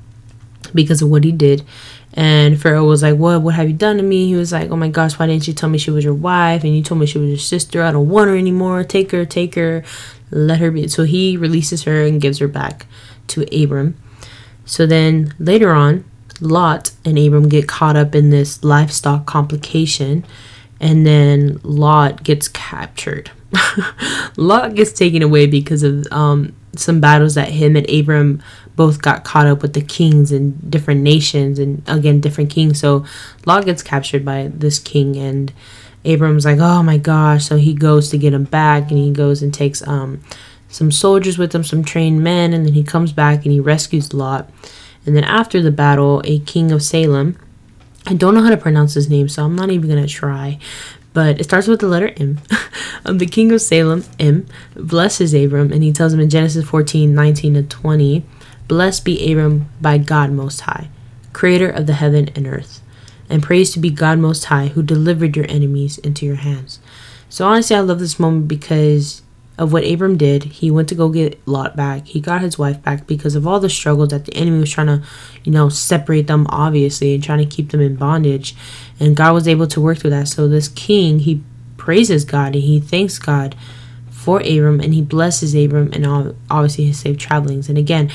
because 0.73 1.01
of 1.01 1.09
what 1.09 1.23
he 1.23 1.31
did. 1.31 1.65
And 2.13 2.61
Pharaoh 2.61 2.85
was 2.85 3.03
like, 3.03 3.17
What? 3.17 3.41
What 3.41 3.55
have 3.55 3.67
you 3.67 3.73
done 3.73 3.97
to 3.97 4.03
me? 4.03 4.27
He 4.27 4.35
was 4.35 4.51
like, 4.51 4.69
Oh 4.69 4.75
my 4.75 4.89
gosh, 4.89 5.17
why 5.17 5.27
didn't 5.27 5.47
you 5.47 5.53
tell 5.53 5.69
me 5.69 5.77
she 5.77 5.91
was 5.91 6.03
your 6.03 6.13
wife? 6.13 6.63
And 6.63 6.75
you 6.75 6.83
told 6.83 6.99
me 6.99 7.05
she 7.05 7.17
was 7.17 7.29
your 7.29 7.37
sister. 7.37 7.83
I 7.83 7.91
don't 7.91 8.09
want 8.09 8.29
her 8.29 8.35
anymore. 8.35 8.83
Take 8.83 9.11
her, 9.11 9.25
take 9.25 9.55
her, 9.55 9.83
let 10.29 10.59
her 10.59 10.71
be. 10.71 10.87
So 10.87 11.03
he 11.03 11.37
releases 11.37 11.83
her 11.83 12.03
and 12.03 12.21
gives 12.21 12.39
her 12.39 12.47
back 12.47 12.85
to 13.27 13.45
Abram. 13.63 13.95
So 14.65 14.85
then 14.85 15.33
later 15.39 15.71
on, 15.73 16.05
Lot 16.41 16.91
and 17.05 17.17
Abram 17.17 17.47
get 17.47 17.67
caught 17.67 17.95
up 17.95 18.15
in 18.15 18.29
this 18.29 18.63
livestock 18.63 19.25
complication. 19.25 20.25
And 20.79 21.05
then 21.05 21.59
Lot 21.63 22.23
gets 22.23 22.47
captured. 22.47 23.31
Lot 24.35 24.73
gets 24.73 24.91
taken 24.91 25.21
away 25.21 25.45
because 25.45 25.83
of 25.83 26.07
um, 26.11 26.55
some 26.75 27.01
battles 27.01 27.35
that 27.35 27.50
him 27.50 27.75
and 27.75 27.89
Abram 27.89 28.41
both 28.75 29.01
got 29.01 29.23
caught 29.23 29.47
up 29.47 29.62
with 29.62 29.73
the 29.73 29.81
kings 29.81 30.31
and 30.31 30.71
different 30.71 31.01
nations 31.01 31.59
and 31.59 31.83
again 31.88 32.21
different 32.21 32.50
kings. 32.50 32.79
So 32.79 33.06
Lot 33.45 33.65
gets 33.65 33.83
captured 33.83 34.23
by 34.23 34.50
this 34.53 34.79
king 34.79 35.18
and 35.18 35.51
Abram's 36.06 36.45
like, 36.45 36.59
oh 36.59 36.81
my 36.81 36.97
gosh. 36.97 37.45
So 37.45 37.57
he 37.57 37.73
goes 37.73 38.09
to 38.09 38.18
get 38.18 38.33
him 38.33 38.45
back 38.45 38.89
and 38.89 38.97
he 38.97 39.12
goes 39.12 39.41
and 39.41 39.53
takes 39.53 39.85
um 39.88 40.21
some 40.69 40.91
soldiers 40.91 41.38
with 41.38 41.53
him, 41.53 41.65
some 41.65 41.83
trained 41.83 42.23
men, 42.23 42.53
and 42.53 42.65
then 42.65 42.73
he 42.73 42.83
comes 42.83 43.12
back 43.12 43.44
and 43.44 43.51
he 43.51 43.59
rescues 43.59 44.13
Lot. 44.13 44.49
And 45.06 45.16
then 45.16 45.25
after 45.25 45.61
the 45.61 45.71
battle, 45.71 46.21
a 46.23 46.40
king 46.40 46.71
of 46.71 46.81
Salem, 46.81 47.37
I 48.06 48.13
don't 48.13 48.33
know 48.33 48.42
how 48.42 48.49
to 48.49 48.57
pronounce 48.57 48.94
his 48.94 49.09
name, 49.09 49.28
so 49.28 49.44
I'm 49.44 49.56
not 49.56 49.69
even 49.69 49.90
gonna 49.90 50.07
try 50.07 50.59
but 51.13 51.39
it 51.39 51.44
starts 51.45 51.68
with 51.68 51.80
the 51.80 51.87
letter 51.87 52.13
M. 52.18 52.39
the 53.03 53.25
king 53.25 53.51
of 53.51 53.61
Salem, 53.61 54.03
M, 54.19 54.45
blesses 54.75 55.33
Abram, 55.33 55.71
and 55.71 55.83
he 55.83 55.91
tells 55.91 56.13
him 56.13 56.19
in 56.19 56.30
Genesis 56.30 56.65
14 56.65 57.13
19 57.13 57.53
to 57.56 57.63
20, 57.63 58.25
Blessed 58.68 59.03
be 59.03 59.31
Abram 59.31 59.69
by 59.81 59.97
God 59.97 60.31
Most 60.31 60.61
High, 60.61 60.89
creator 61.33 61.69
of 61.69 61.87
the 61.87 61.94
heaven 61.94 62.30
and 62.35 62.47
earth, 62.47 62.81
and 63.30 63.44
praise 63.44 63.73
to 63.73 63.80
be 63.80 63.89
God 63.89 64.19
Most 64.19 64.45
High, 64.45 64.68
who 64.68 64.81
delivered 64.81 65.35
your 65.35 65.49
enemies 65.49 65.97
into 65.97 66.25
your 66.25 66.35
hands. 66.35 66.80
So 67.30 67.45
honestly, 67.45 67.75
I 67.75 67.81
love 67.81 67.99
this 67.99 68.19
moment 68.19 68.47
because 68.47 69.21
of 69.61 69.71
what 69.71 69.85
Abram 69.85 70.18
did. 70.18 70.44
He 70.44 70.71
went 70.71 70.89
to 70.89 70.95
go 70.95 71.07
get 71.09 71.39
Lot 71.47 71.75
back. 71.75 72.07
He 72.07 72.19
got 72.19 72.41
his 72.41 72.57
wife 72.57 72.81
back 72.81 73.06
because 73.06 73.35
of 73.35 73.45
all 73.45 73.59
the 73.59 73.69
struggles 73.69 74.09
that 74.09 74.25
the 74.25 74.33
enemy 74.33 74.59
was 74.59 74.71
trying 74.71 74.87
to, 74.87 75.03
you 75.44 75.51
know, 75.51 75.69
separate 75.69 76.25
them, 76.25 76.47
obviously, 76.49 77.13
and 77.13 77.23
trying 77.23 77.47
to 77.47 77.56
keep 77.56 77.69
them 77.69 77.80
in 77.80 77.95
bondage. 77.95 78.56
And 78.99 79.15
God 79.15 79.33
was 79.33 79.47
able 79.47 79.68
to 79.68 79.80
work 79.80 79.99
through 79.99 80.09
that. 80.09 80.27
So 80.30 80.47
this 80.47 80.68
king, 80.68 81.19
he 81.19 81.44
praises 81.77 82.25
God 82.25 82.56
and 82.56 82.63
he 82.63 82.80
thanks 82.80 83.19
God 83.19 83.56
for 84.09 84.39
Abram 84.39 84.80
and 84.80 84.95
he 84.95 85.01
blesses 85.03 85.53
Abram 85.53 85.91
and 85.94 86.35
obviously 86.49 86.85
his 86.85 86.99
safe 86.99 87.19
travelings. 87.19 87.69
And 87.69 87.77
again, 87.77 88.11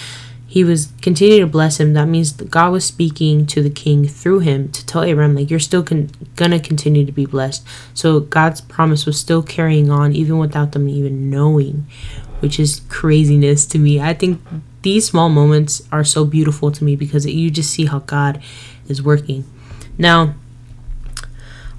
he 0.57 0.65
was 0.65 0.91
continuing 1.03 1.43
to 1.43 1.47
bless 1.47 1.79
him. 1.79 1.93
That 1.93 2.09
means 2.09 2.33
God 2.33 2.73
was 2.73 2.83
speaking 2.83 3.45
to 3.49 3.61
the 3.61 3.69
king 3.69 4.09
through 4.09 4.39
him 4.39 4.71
to 4.71 4.87
tell 4.87 5.03
Abraham, 5.03 5.35
like, 5.35 5.51
you're 5.51 5.61
still 5.61 5.83
con- 5.83 6.09
gonna 6.35 6.59
continue 6.59 7.05
to 7.05 7.13
be 7.13 7.27
blessed. 7.27 7.63
So 7.93 8.21
God's 8.21 8.63
promise 8.63 9.05
was 9.05 9.21
still 9.21 9.43
carrying 9.43 9.91
on, 9.91 10.15
even 10.15 10.39
without 10.39 10.73
them 10.73 10.89
even 10.89 11.29
knowing, 11.29 11.85
which 12.41 12.59
is 12.59 12.81
craziness 12.89 13.67
to 13.67 13.79
me. 13.79 14.01
I 14.01 14.15
think 14.15 14.41
these 14.81 15.07
small 15.07 15.29
moments 15.29 15.83
are 15.93 16.05
so 16.05 16.25
beautiful 16.25 16.71
to 16.71 16.83
me 16.83 16.97
because 16.97 17.27
you 17.27 17.51
just 17.51 17.69
see 17.69 17.85
how 17.85 17.99
God 17.99 18.41
is 18.89 19.03
working. 19.03 19.45
Now, 19.99 20.37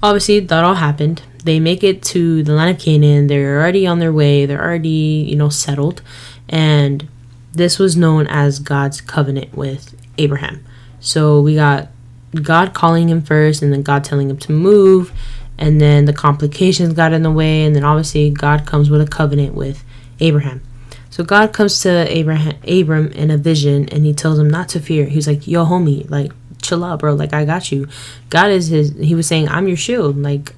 obviously, 0.00 0.38
that 0.38 0.64
all 0.64 0.74
happened. 0.74 1.22
They 1.42 1.58
make 1.58 1.82
it 1.82 2.00
to 2.14 2.44
the 2.44 2.52
land 2.52 2.76
of 2.76 2.80
Canaan. 2.80 3.26
They're 3.26 3.58
already 3.58 3.88
on 3.88 3.98
their 3.98 4.12
way. 4.12 4.46
They're 4.46 4.62
already, 4.62 5.26
you 5.28 5.34
know, 5.34 5.48
settled. 5.48 6.00
And 6.48 7.08
this 7.52 7.78
was 7.78 7.96
known 7.96 8.26
as 8.26 8.58
God's 8.58 9.00
covenant 9.00 9.54
with 9.54 9.94
Abraham. 10.18 10.64
So 11.00 11.40
we 11.40 11.54
got 11.54 11.88
God 12.34 12.74
calling 12.74 13.08
him 13.08 13.22
first, 13.22 13.62
and 13.62 13.72
then 13.72 13.82
God 13.82 14.04
telling 14.04 14.30
him 14.30 14.38
to 14.38 14.52
move, 14.52 15.12
and 15.56 15.80
then 15.80 16.04
the 16.04 16.12
complications 16.12 16.94
got 16.94 17.12
in 17.12 17.22
the 17.22 17.30
way, 17.30 17.64
and 17.64 17.74
then 17.74 17.84
obviously 17.84 18.30
God 18.30 18.66
comes 18.66 18.90
with 18.90 19.00
a 19.00 19.06
covenant 19.06 19.54
with 19.54 19.82
Abraham. 20.20 20.62
So 21.10 21.24
God 21.24 21.52
comes 21.52 21.80
to 21.80 22.06
Abraham, 22.14 22.56
Abram 22.66 23.08
in 23.12 23.30
a 23.30 23.36
vision, 23.36 23.88
and 23.88 24.04
he 24.04 24.12
tells 24.12 24.38
him 24.38 24.48
not 24.48 24.68
to 24.70 24.80
fear. 24.80 25.06
He's 25.06 25.26
like, 25.26 25.48
"Yo, 25.48 25.64
homie, 25.64 26.08
like, 26.10 26.32
chill 26.60 26.84
out, 26.84 27.00
bro. 27.00 27.14
Like, 27.14 27.32
I 27.32 27.44
got 27.44 27.72
you. 27.72 27.88
God 28.28 28.50
is 28.50 28.68
his. 28.68 28.94
He 28.98 29.14
was 29.14 29.26
saying, 29.26 29.48
I'm 29.48 29.66
your 29.66 29.76
shield. 29.76 30.18
Like, 30.18 30.54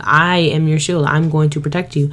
I 0.00 0.38
am 0.38 0.66
your 0.66 0.78
shield. 0.78 1.06
I'm 1.06 1.28
going 1.30 1.50
to 1.50 1.60
protect 1.60 1.94
you." 1.94 2.10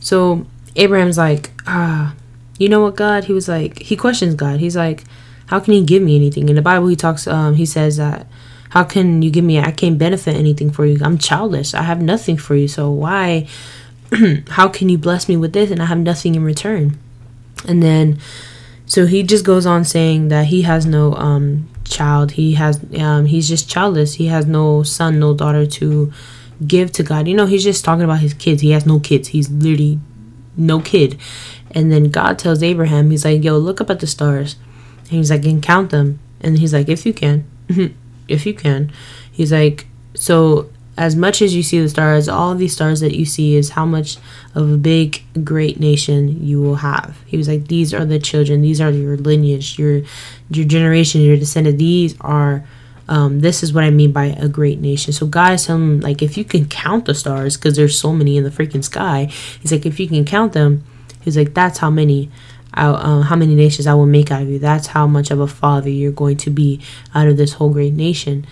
So 0.00 0.46
Abraham's 0.74 1.16
like, 1.16 1.52
ah, 1.66 2.14
you 2.62 2.68
know 2.68 2.80
what, 2.80 2.94
God? 2.94 3.24
He 3.24 3.32
was 3.32 3.48
like, 3.48 3.80
he 3.80 3.96
questions 3.96 4.36
God. 4.36 4.60
He's 4.60 4.76
like, 4.76 5.02
how 5.46 5.58
can 5.58 5.74
he 5.74 5.82
give 5.82 6.00
me 6.00 6.14
anything? 6.14 6.48
In 6.48 6.54
the 6.54 6.62
Bible, 6.62 6.86
he 6.86 6.94
talks, 6.94 7.26
um, 7.26 7.54
he 7.54 7.66
says 7.66 7.96
that, 7.96 8.28
how 8.70 8.84
can 8.84 9.20
you 9.20 9.32
give 9.32 9.44
me? 9.44 9.58
I 9.58 9.72
can't 9.72 9.98
benefit 9.98 10.36
anything 10.36 10.70
for 10.70 10.86
you. 10.86 10.96
I'm 11.02 11.18
childless. 11.18 11.74
I 11.74 11.82
have 11.82 12.00
nothing 12.00 12.36
for 12.36 12.54
you. 12.54 12.68
So 12.68 12.88
why? 12.88 13.48
how 14.50 14.68
can 14.68 14.88
you 14.88 14.96
bless 14.96 15.28
me 15.28 15.36
with 15.36 15.52
this 15.52 15.72
and 15.72 15.82
I 15.82 15.86
have 15.86 15.98
nothing 15.98 16.36
in 16.36 16.44
return? 16.44 16.96
And 17.66 17.82
then, 17.82 18.20
so 18.86 19.06
he 19.06 19.24
just 19.24 19.44
goes 19.44 19.66
on 19.66 19.84
saying 19.84 20.28
that 20.28 20.46
he 20.46 20.62
has 20.62 20.86
no 20.86 21.14
um 21.14 21.68
child. 21.84 22.32
He 22.32 22.54
has 22.54 22.80
um 22.96 23.26
he's 23.26 23.48
just 23.48 23.68
childless. 23.68 24.14
He 24.14 24.26
has 24.28 24.46
no 24.46 24.84
son, 24.84 25.18
no 25.18 25.34
daughter 25.34 25.66
to 25.66 26.12
give 26.64 26.92
to 26.92 27.02
God. 27.02 27.26
You 27.26 27.34
know, 27.34 27.46
he's 27.46 27.64
just 27.64 27.84
talking 27.84 28.04
about 28.04 28.20
his 28.20 28.34
kids. 28.34 28.62
He 28.62 28.70
has 28.70 28.86
no 28.86 29.00
kids. 29.00 29.28
He's 29.28 29.50
literally 29.50 29.98
no 30.56 30.80
kid. 30.80 31.18
And 31.74 31.90
then 31.90 32.10
God 32.10 32.38
tells 32.38 32.62
Abraham, 32.62 33.10
he's 33.10 33.24
like, 33.24 33.42
yo, 33.42 33.56
look 33.58 33.80
up 33.80 33.90
at 33.90 34.00
the 34.00 34.06
stars. 34.06 34.56
And 35.00 35.10
he's 35.10 35.30
like, 35.30 35.44
and 35.44 35.62
count 35.62 35.90
them. 35.90 36.20
And 36.40 36.58
he's 36.58 36.74
like, 36.74 36.88
if 36.88 37.06
you 37.06 37.12
can, 37.12 37.46
if 38.28 38.46
you 38.46 38.54
can. 38.54 38.92
He's 39.30 39.52
like, 39.52 39.86
so 40.14 40.70
as 40.96 41.16
much 41.16 41.40
as 41.40 41.54
you 41.54 41.62
see 41.62 41.80
the 41.80 41.88
stars, 41.88 42.28
all 42.28 42.54
these 42.54 42.74
stars 42.74 43.00
that 43.00 43.16
you 43.16 43.24
see 43.24 43.54
is 43.54 43.70
how 43.70 43.86
much 43.86 44.18
of 44.54 44.70
a 44.70 44.76
big, 44.76 45.22
great 45.42 45.80
nation 45.80 46.44
you 46.44 46.60
will 46.60 46.76
have. 46.76 47.18
He 47.26 47.36
was 47.36 47.48
like, 47.48 47.68
these 47.68 47.94
are 47.94 48.04
the 48.04 48.18
children, 48.18 48.60
these 48.60 48.80
are 48.80 48.90
your 48.90 49.16
lineage, 49.16 49.78
your 49.78 50.02
your 50.50 50.66
generation, 50.66 51.22
your 51.22 51.38
descendant. 51.38 51.78
These 51.78 52.14
are 52.20 52.64
um, 53.08 53.40
this 53.40 53.62
is 53.62 53.72
what 53.72 53.84
I 53.84 53.90
mean 53.90 54.12
by 54.12 54.26
a 54.26 54.48
great 54.48 54.80
nation. 54.80 55.12
So 55.12 55.26
God 55.26 55.54
is 55.54 55.66
telling 55.66 55.82
him, 55.82 56.00
like, 56.00 56.22
if 56.22 56.36
you 56.36 56.44
can 56.44 56.66
count 56.66 57.06
the 57.06 57.14
stars, 57.14 57.56
because 57.56 57.76
there's 57.76 57.98
so 57.98 58.12
many 58.12 58.36
in 58.36 58.44
the 58.44 58.50
freaking 58.50 58.84
sky, 58.84 59.24
he's 59.60 59.72
like, 59.72 59.84
if 59.84 59.98
you 59.98 60.08
can 60.08 60.24
count 60.24 60.52
them, 60.52 60.84
he's 61.22 61.36
like, 61.36 61.54
that's 61.54 61.78
how 61.78 61.90
many, 61.90 62.30
uh, 62.74 63.22
how 63.22 63.36
many 63.36 63.54
nations 63.54 63.86
I 63.86 63.94
will 63.94 64.06
make 64.06 64.30
out 64.30 64.42
of 64.42 64.48
you. 64.48 64.58
That's 64.58 64.88
how 64.88 65.06
much 65.06 65.30
of 65.30 65.40
a 65.40 65.46
father 65.46 65.88
you're 65.88 66.12
going 66.12 66.36
to 66.38 66.50
be 66.50 66.80
out 67.14 67.28
of 67.28 67.36
this 67.36 67.54
whole 67.54 67.70
great 67.70 67.94
nation. 67.94 68.46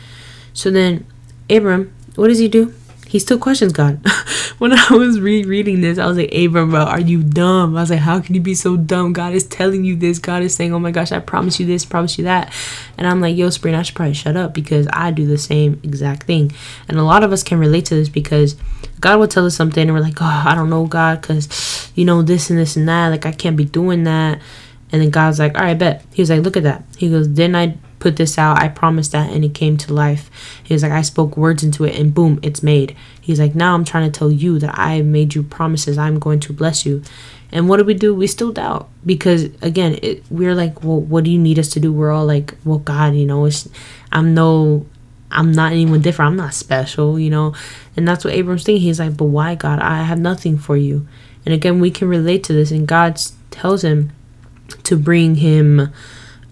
So 0.52 0.70
then, 0.70 1.06
Abram, 1.48 1.92
what 2.16 2.28
does 2.28 2.38
he 2.38 2.48
do? 2.48 2.74
He 3.10 3.18
still 3.18 3.38
questions 3.38 3.72
God. 3.72 4.00
when 4.58 4.72
I 4.72 4.86
was 4.92 5.18
rereading 5.18 5.80
this, 5.80 5.98
I 5.98 6.06
was 6.06 6.16
like, 6.16 6.32
Abram, 6.32 6.70
bro, 6.70 6.82
are 6.82 7.00
you 7.00 7.24
dumb? 7.24 7.76
I 7.76 7.80
was 7.80 7.90
like, 7.90 7.98
how 7.98 8.20
can 8.20 8.36
you 8.36 8.40
be 8.40 8.54
so 8.54 8.76
dumb? 8.76 9.12
God 9.12 9.32
is 9.32 9.44
telling 9.44 9.84
you 9.84 9.96
this. 9.96 10.20
God 10.20 10.44
is 10.44 10.54
saying, 10.54 10.72
oh 10.72 10.78
my 10.78 10.92
gosh, 10.92 11.10
I 11.10 11.18
promise 11.18 11.58
you 11.58 11.66
this, 11.66 11.84
promise 11.84 12.18
you 12.18 12.24
that. 12.24 12.52
And 12.96 13.08
I'm 13.08 13.20
like, 13.20 13.36
yo, 13.36 13.50
Sabrina, 13.50 13.78
I 13.78 13.82
should 13.82 13.96
probably 13.96 14.14
shut 14.14 14.36
up 14.36 14.54
because 14.54 14.86
I 14.92 15.10
do 15.10 15.26
the 15.26 15.38
same 15.38 15.80
exact 15.82 16.24
thing. 16.24 16.52
And 16.86 16.98
a 16.98 17.02
lot 17.02 17.24
of 17.24 17.32
us 17.32 17.42
can 17.42 17.58
relate 17.58 17.86
to 17.86 17.96
this 17.96 18.08
because 18.08 18.54
God 19.00 19.19
will 19.19 19.28
tell 19.28 19.47
us 19.47 19.57
something 19.57 19.83
and 19.83 19.92
we're 19.95 20.02
like, 20.02 20.21
oh, 20.21 20.42
I 20.47 20.54
don't 20.54 20.71
know, 20.71 20.87
God, 20.87 21.21
because, 21.21 21.90
you 21.95 22.04
know, 22.04 22.23
this 22.23 22.50
and 22.50 22.59
this 22.59 22.76
and 22.76 22.88
that. 22.88 23.09
Like, 23.09 23.26
I 23.26 23.33
can't 23.33 23.57
be 23.57 23.64
doing 23.64 24.04
that. 24.04 24.40
And 24.92 25.00
then 25.00 25.11
God's 25.11 25.38
like, 25.38 25.57
all 25.57 25.64
right, 25.64 25.78
bet. 25.78 26.04
He 26.12 26.23
was 26.23 26.30
like, 26.30 26.42
look 26.42 26.57
at 26.57 26.64
that. 26.64 26.85
He 26.97 27.09
goes, 27.09 27.28
didn't 27.28 27.57
I 27.57 27.78
put 28.00 28.16
this 28.16 28.38
out. 28.38 28.59
I 28.59 28.69
promised 28.69 29.12
that 29.12 29.30
and 29.30 29.45
it 29.45 29.54
came 29.54 29.76
to 29.78 29.95
life. 29.95 30.30
He 30.62 30.75
was 30.75 30.83
like, 30.83 30.92
I 30.92 31.02
spoke 31.02 31.37
words 31.37 31.62
into 31.62 31.85
it 31.85 31.97
and 31.97 32.12
boom, 32.12 32.40
it's 32.42 32.62
made. 32.62 32.97
He's 33.21 33.38
like, 33.38 33.54
now 33.54 33.75
I'm 33.75 33.85
trying 33.85 34.11
to 34.11 34.19
tell 34.19 34.33
you 34.33 34.59
that 34.59 34.76
I 34.76 35.02
made 35.02 35.35
you 35.35 35.42
promises. 35.42 35.97
I'm 35.99 36.19
going 36.19 36.40
to 36.40 36.52
bless 36.52 36.85
you. 36.85 37.02
And 37.52 37.69
what 37.69 37.76
do 37.76 37.85
we 37.85 37.95
do? 37.95 38.14
We 38.14 38.26
still 38.26 38.52
doubt 38.52 38.88
because 39.04 39.45
again, 39.62 39.99
it, 40.02 40.25
we're 40.30 40.54
like, 40.54 40.83
well, 40.83 41.00
what 41.00 41.25
do 41.25 41.30
you 41.30 41.38
need 41.38 41.59
us 41.59 41.69
to 41.71 41.80
do? 41.80 41.92
We're 41.92 42.11
all 42.11 42.26
like, 42.26 42.54
well, 42.64 42.78
God, 42.78 43.14
you 43.14 43.26
know, 43.26 43.45
it's, 43.45 43.69
I'm 44.12 44.35
no, 44.35 44.87
I'm 45.30 45.52
not 45.52 45.72
anyone 45.72 46.00
different. 46.00 46.30
I'm 46.30 46.37
not 46.37 46.54
special, 46.54 47.18
you 47.18 47.30
know. 47.30 47.54
And 47.96 48.06
that's 48.06 48.25
what 48.25 48.34
Abram's 48.34 48.64
thinking. 48.64 48.82
He's 48.82 49.00
like, 49.00 49.16
but 49.16 49.26
why, 49.26 49.54
God? 49.54 49.80
I 49.80 50.02
have 50.02 50.18
nothing 50.18 50.58
for 50.58 50.76
you. 50.76 51.06
And 51.44 51.54
again, 51.54 51.80
we 51.80 51.90
can 51.90 52.08
relate 52.08 52.44
to 52.44 52.52
this. 52.52 52.70
And 52.70 52.87
God 52.87 53.20
tells 53.50 53.82
him 53.82 54.12
to 54.84 54.96
bring 54.96 55.37
him 55.37 55.92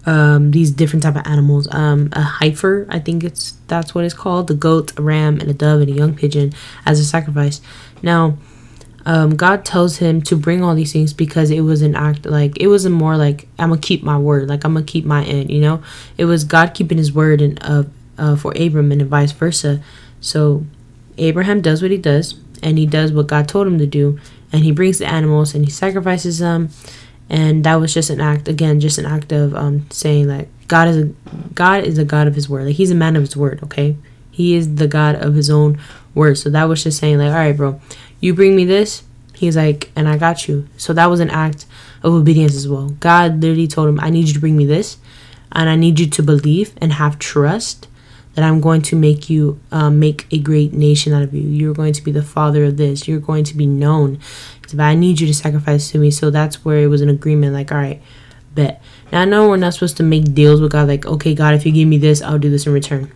um, 0.05 0.51
these 0.51 0.71
different 0.71 1.03
type 1.03 1.15
of 1.15 1.25
animals. 1.25 1.67
Um, 1.71 2.09
a 2.13 2.21
heifer, 2.21 2.87
I 2.89 2.99
think 2.99 3.23
it's 3.23 3.53
that's 3.67 3.93
what 3.93 4.05
it's 4.05 4.13
called. 4.13 4.47
The 4.47 4.53
goat, 4.53 4.97
a 4.97 5.01
ram, 5.01 5.39
and 5.39 5.49
a 5.49 5.53
dove, 5.53 5.81
and 5.81 5.89
a 5.89 5.93
young 5.93 6.15
pigeon 6.15 6.53
as 6.85 6.99
a 6.99 7.05
sacrifice. 7.05 7.61
Now, 8.01 8.37
um, 9.05 9.35
God 9.35 9.65
tells 9.65 9.97
him 9.97 10.21
to 10.23 10.35
bring 10.35 10.63
all 10.63 10.75
these 10.75 10.93
things 10.93 11.13
because 11.13 11.51
it 11.51 11.61
was 11.61 11.81
an 11.81 11.95
act 11.95 12.25
like 12.25 12.57
it 12.59 12.67
was 12.67 12.85
a 12.85 12.89
more 12.89 13.17
like 13.17 13.47
I'm 13.57 13.69
gonna 13.69 13.81
keep 13.81 14.03
my 14.03 14.17
word, 14.17 14.49
like 14.49 14.63
I'm 14.63 14.73
gonna 14.73 14.85
keep 14.85 15.05
my 15.05 15.23
end. 15.23 15.51
You 15.51 15.61
know, 15.61 15.83
it 16.17 16.25
was 16.25 16.43
God 16.43 16.73
keeping 16.73 16.97
His 16.97 17.11
word 17.11 17.41
and 17.41 17.59
uh, 17.61 17.83
uh, 18.19 18.35
for 18.35 18.53
Abram 18.55 18.91
and 18.91 19.01
vice 19.03 19.31
versa. 19.31 19.81
So 20.21 20.65
Abraham 21.17 21.61
does 21.61 21.81
what 21.81 21.91
he 21.91 21.97
does, 21.97 22.35
and 22.61 22.77
he 22.77 22.85
does 22.85 23.11
what 23.11 23.27
God 23.27 23.47
told 23.47 23.67
him 23.67 23.79
to 23.79 23.87
do, 23.87 24.19
and 24.51 24.63
he 24.63 24.71
brings 24.71 24.99
the 24.99 25.05
animals 25.05 25.55
and 25.55 25.65
he 25.65 25.71
sacrifices 25.71 26.39
them 26.39 26.69
and 27.29 27.63
that 27.63 27.75
was 27.75 27.93
just 27.93 28.09
an 28.09 28.19
act 28.19 28.47
again 28.47 28.79
just 28.79 28.97
an 28.97 29.05
act 29.05 29.31
of 29.31 29.53
um, 29.55 29.85
saying 29.91 30.27
that 30.27 30.47
god 30.67 30.87
is 30.87 30.97
a 30.97 31.03
god 31.53 31.83
is 31.83 31.97
a 31.97 32.05
god 32.05 32.27
of 32.27 32.35
his 32.35 32.49
word. 32.49 32.65
Like 32.65 32.75
he's 32.75 32.91
a 32.91 32.95
man 32.95 33.15
of 33.15 33.21
his 33.21 33.37
word 33.37 33.61
okay? 33.63 33.95
He 34.31 34.55
is 34.55 34.75
the 34.75 34.87
god 34.87 35.15
of 35.15 35.35
his 35.35 35.49
own 35.49 35.79
word. 36.15 36.37
So 36.37 36.49
that 36.49 36.63
was 36.65 36.83
just 36.83 36.99
saying 36.99 37.17
like 37.19 37.29
all 37.29 37.35
right 37.35 37.55
bro 37.55 37.79
you 38.19 38.33
bring 38.33 38.55
me 38.55 38.65
this 38.65 39.03
he's 39.35 39.55
like 39.55 39.91
and 39.95 40.09
i 40.09 40.17
got 40.17 40.47
you. 40.47 40.67
So 40.77 40.93
that 40.93 41.07
was 41.07 41.19
an 41.19 41.29
act 41.29 41.65
of 42.03 42.13
obedience 42.13 42.55
as 42.55 42.67
well. 42.67 42.89
God 42.89 43.41
literally 43.41 43.67
told 43.67 43.89
him 43.89 43.99
i 43.99 44.09
need 44.09 44.27
you 44.27 44.33
to 44.33 44.39
bring 44.39 44.57
me 44.57 44.65
this 44.65 44.97
and 45.51 45.69
i 45.69 45.75
need 45.75 45.99
you 45.99 46.07
to 46.07 46.23
believe 46.23 46.73
and 46.77 46.93
have 46.93 47.19
trust 47.19 47.87
that 48.39 48.47
i'm 48.47 48.61
going 48.61 48.81
to 48.81 48.95
make 48.95 49.29
you 49.29 49.59
um, 49.71 49.99
make 49.99 50.25
a 50.31 50.39
great 50.39 50.71
nation 50.73 51.13
out 51.13 51.21
of 51.21 51.33
you 51.33 51.41
you're 51.41 51.73
going 51.73 51.93
to 51.93 52.01
be 52.01 52.11
the 52.11 52.23
father 52.23 52.63
of 52.63 52.77
this 52.77 53.07
you're 53.07 53.19
going 53.19 53.43
to 53.43 53.55
be 53.55 53.65
known 53.65 54.19
but 54.75 54.83
I 54.83 54.95
need 54.95 55.19
you 55.19 55.27
to 55.27 55.33
sacrifice 55.33 55.91
to 55.91 55.97
me. 55.97 56.11
So 56.11 56.29
that's 56.29 56.63
where 56.63 56.79
it 56.79 56.87
was 56.87 57.01
an 57.01 57.09
agreement. 57.09 57.53
Like, 57.53 57.71
all 57.71 57.77
right, 57.77 58.01
bet. 58.53 58.81
Now 59.11 59.21
I 59.21 59.25
know 59.25 59.49
we're 59.49 59.57
not 59.57 59.73
supposed 59.73 59.97
to 59.97 60.03
make 60.03 60.33
deals 60.33 60.61
with 60.61 60.71
God. 60.71 60.87
Like, 60.87 61.05
okay, 61.05 61.33
God, 61.33 61.55
if 61.55 61.65
you 61.65 61.71
give 61.71 61.87
me 61.87 61.97
this, 61.97 62.21
I'll 62.21 62.39
do 62.39 62.49
this 62.49 62.67
in 62.67 62.73
return. 62.73 63.11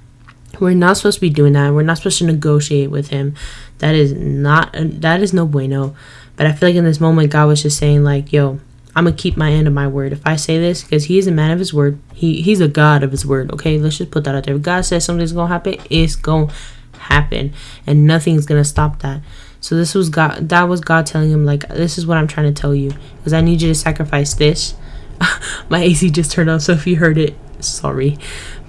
We're 0.60 0.74
not 0.74 0.98
supposed 0.98 1.18
to 1.18 1.22
be 1.22 1.30
doing 1.30 1.54
that. 1.54 1.74
We're 1.74 1.84
not 1.84 1.98
supposed 1.98 2.20
to 2.20 2.26
negotiate 2.26 2.92
with 2.92 3.10
Him. 3.10 3.36
That 3.80 3.96
is 3.96 4.14
not. 4.14 4.72
That 4.74 5.22
is 5.22 5.34
no 5.34 5.46
bueno. 5.46 5.96
But 6.36 6.48
I 6.48 6.54
feel 6.54 6.70
like 6.70 6.76
in 6.76 6.84
this 6.84 7.00
moment, 7.00 7.32
God 7.32 7.48
was 7.48 7.62
just 7.62 7.78
saying, 7.78 8.04
like, 8.04 8.32
yo, 8.32 8.60
I'm 8.96 9.06
gonna 9.06 9.16
keep 9.16 9.36
my 9.38 9.52
end 9.52 9.68
of 9.68 9.74
my 9.74 9.88
word. 9.88 10.14
If 10.14 10.22
I 10.26 10.36
say 10.36 10.60
this, 10.60 10.84
because 10.84 11.06
He 11.06 11.18
is 11.18 11.28
a 11.28 11.32
man 11.32 11.52
of 11.52 11.60
His 11.60 11.74
word. 11.74 12.00
He 12.14 12.42
He's 12.42 12.62
a 12.62 12.68
God 12.68 13.04
of 13.04 13.12
His 13.12 13.26
word. 13.26 13.52
Okay, 13.54 13.80
let's 13.80 13.98
just 13.98 14.12
put 14.12 14.24
that 14.26 14.36
out 14.36 14.44
there. 14.44 14.56
If 14.56 14.62
God 14.62 14.86
says 14.86 15.06
something's 15.06 15.34
gonna 15.34 15.48
happen, 15.48 15.78
it's 15.90 16.16
gonna 16.16 16.52
happen, 17.00 17.54
and 17.88 18.06
nothing's 18.06 18.46
gonna 18.46 18.64
stop 18.64 19.00
that. 19.00 19.22
So 19.64 19.76
this 19.76 19.96
was 19.96 20.10
God 20.10 20.50
that 20.50 20.64
was 20.64 20.82
God 20.82 21.06
telling 21.06 21.32
him 21.32 21.46
like 21.46 21.68
this 21.70 21.98
is 21.98 22.06
what 22.06 22.18
I'm 22.18 22.28
trying 22.28 22.54
to 22.54 22.62
tell 22.62 22.76
you 22.76 22.92
because 23.18 23.32
I 23.32 23.40
need 23.40 23.62
you 23.62 23.70
to 23.70 23.76
sacrifice 23.76 24.34
this. 24.34 24.76
My 25.70 25.80
AC 25.80 26.10
just 26.10 26.32
turned 26.32 26.50
on 26.50 26.60
so 26.60 26.74
if 26.74 26.86
you 26.86 26.98
heard 26.98 27.18
it, 27.18 27.34
sorry. 27.62 28.18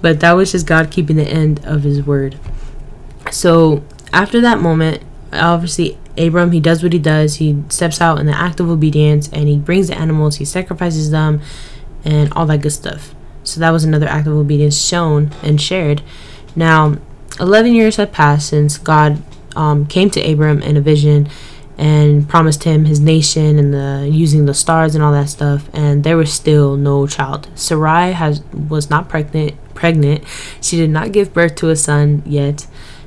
But 0.01 0.21
that 0.21 0.31
was 0.33 0.53
just 0.53 0.65
God 0.65 0.91
keeping 0.91 1.17
the 1.17 1.27
end 1.27 1.65
of 1.65 1.83
his 1.83 2.01
word. 2.01 2.39
So 3.29 3.83
after 4.13 4.39
that 4.41 4.59
moment, 4.59 5.03
obviously 5.39 5.97
Abram 6.17 6.51
he 6.51 6.59
does 6.59 6.83
what 6.83 6.93
he 6.93 6.99
does. 6.99 7.35
He 7.35 7.63
steps 7.69 8.01
out 8.01 8.19
in 8.19 8.25
the 8.25 8.37
act 8.37 8.59
of 8.59 8.69
obedience 8.69 9.29
and 9.29 9.47
he 9.47 9.57
brings 9.57 9.87
the 9.87 9.97
animals, 9.97 10.37
he 10.37 10.45
sacrifices 10.45 11.11
them 11.11 11.41
and 12.03 12.31
all 12.33 12.45
that 12.45 12.61
good 12.61 12.71
stuff. 12.71 13.13
So 13.43 13.59
that 13.59 13.71
was 13.71 13.83
another 13.83 14.07
act 14.07 14.27
of 14.27 14.33
obedience 14.33 14.79
shown 14.79 15.31
and 15.43 15.61
shared. 15.61 16.01
Now, 16.55 16.97
11 17.39 17.73
years 17.73 17.97
had 17.97 18.11
passed 18.11 18.49
since 18.49 18.77
God 18.77 19.21
um, 19.55 19.85
came 19.85 20.09
to 20.11 20.21
Abram 20.21 20.61
in 20.61 20.77
a 20.77 20.81
vision 20.81 21.29
and 21.77 22.27
promised 22.27 22.63
him 22.63 22.85
his 22.85 22.99
nation 22.99 23.59
and 23.59 23.73
the 23.73 24.07
using 24.09 24.45
the 24.45 24.53
stars 24.53 24.95
and 24.95 25.03
all 25.03 25.11
that 25.11 25.27
stuff 25.27 25.69
and 25.73 26.03
there 26.05 26.15
was 26.15 26.31
still 26.31 26.77
no 26.77 27.05
child 27.05 27.49
sarai 27.53 28.13
has 28.13 28.41
was 28.53 28.89
not 28.89 29.09
pregnant 29.09 29.53
pregnant 29.73 30.23
she 30.61 30.77
did 30.77 30.89
not 30.89 31.11
give 31.11 31.33
birth 31.33 31.55
to 31.55 31.69
a 31.69 31.75
son 31.75 32.23
yet 32.25 32.65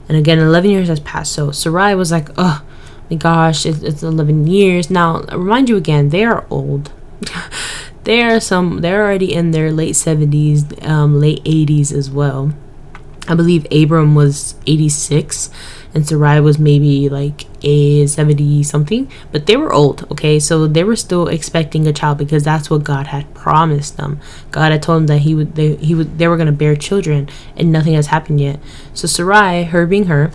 and 0.09 0.17
again 0.17 0.39
11 0.39 0.71
years 0.71 0.89
has 0.89 1.01
passed. 1.01 1.33
So 1.33 1.51
sarai 1.51 1.95
was 1.95 2.11
like 2.11 2.29
oh 2.37 2.65
my 3.11 3.17
gosh 3.17 3.67
it's, 3.67 3.83
it's 3.83 4.03
11 4.03 4.47
years. 4.47 4.91
Now 4.91 5.25
I 5.29 5.35
remind 5.35 5.69
you 5.69 5.77
again 5.77 6.09
they 6.11 6.25
are 6.25 6.47
old. 6.51 6.93
They 8.05 8.23
are 8.23 8.41
some 8.41 8.81
they're 8.81 9.05
already 9.05 9.35
in 9.35 9.51
their 9.51 9.71
late 9.71 9.93
70s 9.93 10.83
um, 10.83 11.21
late 11.21 11.45
80s 11.45 11.93
as 11.93 12.11
well 12.11 12.55
i 13.29 13.35
believe 13.35 13.67
abram 13.71 14.15
was 14.15 14.55
86 14.67 15.51
and 15.95 16.07
Sarai 16.07 16.41
was 16.41 16.59
maybe 16.59 17.09
like 17.09 17.47
a 17.65 18.07
70 18.07 18.63
something, 18.63 19.11
but 19.33 19.47
they 19.47 19.57
were 19.57 19.73
old, 19.73 20.07
okay? 20.13 20.39
So 20.39 20.67
they 20.67 20.85
were 20.85 20.97
still 20.97 21.29
expecting 21.29 21.87
a 21.87 21.93
child 21.93 22.19
because 22.19 22.45
that's 22.45 22.69
what 22.69 22.85
God 22.85 23.09
had 23.09 23.33
promised 23.35 23.97
them. 23.97 24.21
God 24.51 24.71
had 24.71 24.83
told 24.83 24.99
them 24.99 25.07
that 25.07 25.23
he 25.23 25.35
would 25.35 25.55
they 25.55 25.77
he 25.77 25.95
would 25.95 26.19
they 26.19 26.29
were 26.29 26.37
going 26.37 26.47
to 26.47 26.53
bear 26.53 26.77
children 26.77 27.29
and 27.57 27.73
nothing 27.73 27.95
has 27.95 28.09
happened 28.09 28.41
yet. 28.41 28.61
So 28.93 29.09
Sarai, 29.09 29.65
her 29.65 29.87
being 29.87 30.07
her, 30.07 30.31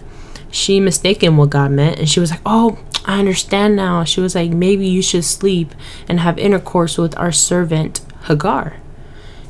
she 0.49 0.79
mistaken 0.79 1.37
what 1.37 1.51
God 1.51 1.71
meant 1.71 1.99
and 1.99 2.09
she 2.09 2.19
was 2.19 2.31
like, 2.31 2.41
"Oh, 2.45 2.79
I 3.05 3.19
understand 3.19 3.75
now. 3.75 4.03
She 4.03 4.21
was 4.21 4.35
like, 4.35 4.51
maybe 4.51 4.87
you 4.87 5.01
should 5.01 5.25
sleep 5.25 5.73
and 6.07 6.21
have 6.21 6.39
intercourse 6.39 6.97
with 6.97 7.17
our 7.17 7.31
servant 7.31 8.01
Hagar. 8.27 8.77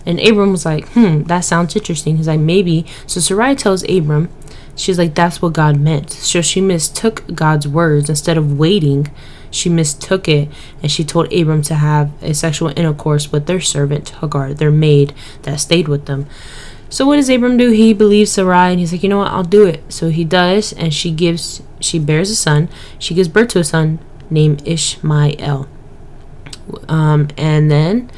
And 0.06 0.20
Abram 0.20 0.52
was 0.52 0.66
like, 0.66 0.88
hmm, 0.90 1.24
that 1.24 1.42
sounds 1.42 1.76
interesting. 1.76 2.18
He's 2.18 2.28
like, 2.28 2.40
maybe. 2.40 2.86
So 3.08 3.20
Sarai 3.20 3.56
tells 3.56 3.88
Abram, 3.90 4.30
she's 4.76 4.98
like, 4.98 5.16
that's 5.16 5.42
what 5.42 5.54
God 5.54 5.80
meant. 5.80 6.12
So 6.12 6.42
she 6.42 6.62
mistook 6.62 7.24
God's 7.34 7.68
words. 7.68 8.10
Instead 8.10 8.38
of 8.38 8.58
waiting, 8.58 9.10
she 9.50 9.70
mistook 9.70 10.28
it 10.28 10.50
and 10.82 10.92
she 10.92 11.04
told 11.04 11.32
Abram 11.32 11.62
to 11.64 11.76
have 11.76 12.12
a 12.22 12.34
sexual 12.34 12.74
intercourse 12.78 13.32
with 13.32 13.46
their 13.46 13.62
servant 13.62 14.10
Hagar, 14.10 14.54
their 14.54 14.72
maid 14.72 15.14
that 15.44 15.60
stayed 15.60 15.88
with 15.88 16.06
them. 16.06 16.28
So 16.90 17.08
what 17.08 17.16
does 17.16 17.30
Abram 17.30 17.58
do? 17.58 17.72
He 17.72 17.94
believes 17.94 18.32
Sarai 18.32 18.72
and 18.72 18.80
he's 18.80 18.92
like, 18.92 19.02
you 19.02 19.10
know 19.10 19.20
what, 19.20 19.32
I'll 19.32 19.44
do 19.44 19.66
it. 19.66 19.82
So 19.92 20.10
he 20.10 20.24
does, 20.24 20.74
and 20.74 20.94
she 20.94 21.10
gives, 21.10 21.64
she 21.80 21.98
bears 21.98 22.30
a 22.30 22.36
son. 22.36 22.70
She 23.00 23.16
gives 23.16 23.28
birth 23.28 23.48
to 23.50 23.60
a 23.60 23.64
son 23.64 23.98
named 24.30 24.62
Ishmael. 24.68 25.68
Um, 26.88 27.30
and 27.36 27.72
then 27.72 28.12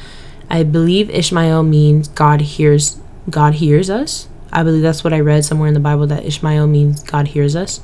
I 0.48 0.62
believe 0.62 1.10
Ishmael 1.10 1.62
means 1.62 2.08
God 2.08 2.40
hears, 2.40 2.98
God 3.28 3.54
hears 3.54 3.90
us. 3.90 4.28
I 4.52 4.62
believe 4.62 4.82
that's 4.82 5.04
what 5.04 5.12
I 5.12 5.20
read 5.20 5.44
somewhere 5.44 5.68
in 5.68 5.74
the 5.74 5.80
Bible 5.80 6.06
that 6.06 6.24
Ishmael 6.24 6.66
means 6.66 7.02
God 7.02 7.28
hears 7.28 7.56
us. 7.56 7.80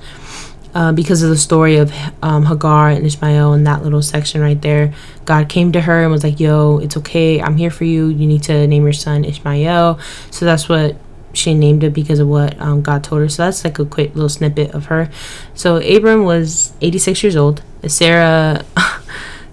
Uh, 0.74 0.90
because 0.90 1.22
of 1.22 1.28
the 1.28 1.36
story 1.36 1.76
of 1.76 1.92
um, 2.22 2.46
Hagar 2.46 2.88
and 2.88 3.04
Ishmael 3.04 3.52
in 3.52 3.64
that 3.64 3.82
little 3.82 4.00
section 4.00 4.40
right 4.40 4.60
there. 4.62 4.94
God 5.26 5.50
came 5.50 5.70
to 5.72 5.82
her 5.82 6.02
and 6.02 6.10
was 6.10 6.24
like, 6.24 6.40
Yo, 6.40 6.78
it's 6.78 6.96
okay. 6.96 7.42
I'm 7.42 7.58
here 7.58 7.70
for 7.70 7.84
you. 7.84 8.08
You 8.08 8.26
need 8.26 8.42
to 8.44 8.66
name 8.66 8.84
your 8.84 8.94
son 8.94 9.26
Ishmael. 9.26 9.98
So 10.30 10.46
that's 10.46 10.70
what 10.70 10.96
she 11.34 11.52
named 11.52 11.84
it 11.84 11.92
because 11.92 12.20
of 12.20 12.28
what 12.28 12.58
um, 12.58 12.80
God 12.80 13.04
told 13.04 13.20
her. 13.20 13.28
So 13.28 13.44
that's 13.44 13.64
like 13.64 13.78
a 13.80 13.84
quick 13.84 14.14
little 14.14 14.30
snippet 14.30 14.70
of 14.70 14.86
her. 14.86 15.10
So 15.54 15.76
Abram 15.76 16.24
was 16.24 16.72
86 16.80 17.22
years 17.22 17.36
old. 17.36 17.62
Sarah. 17.86 18.64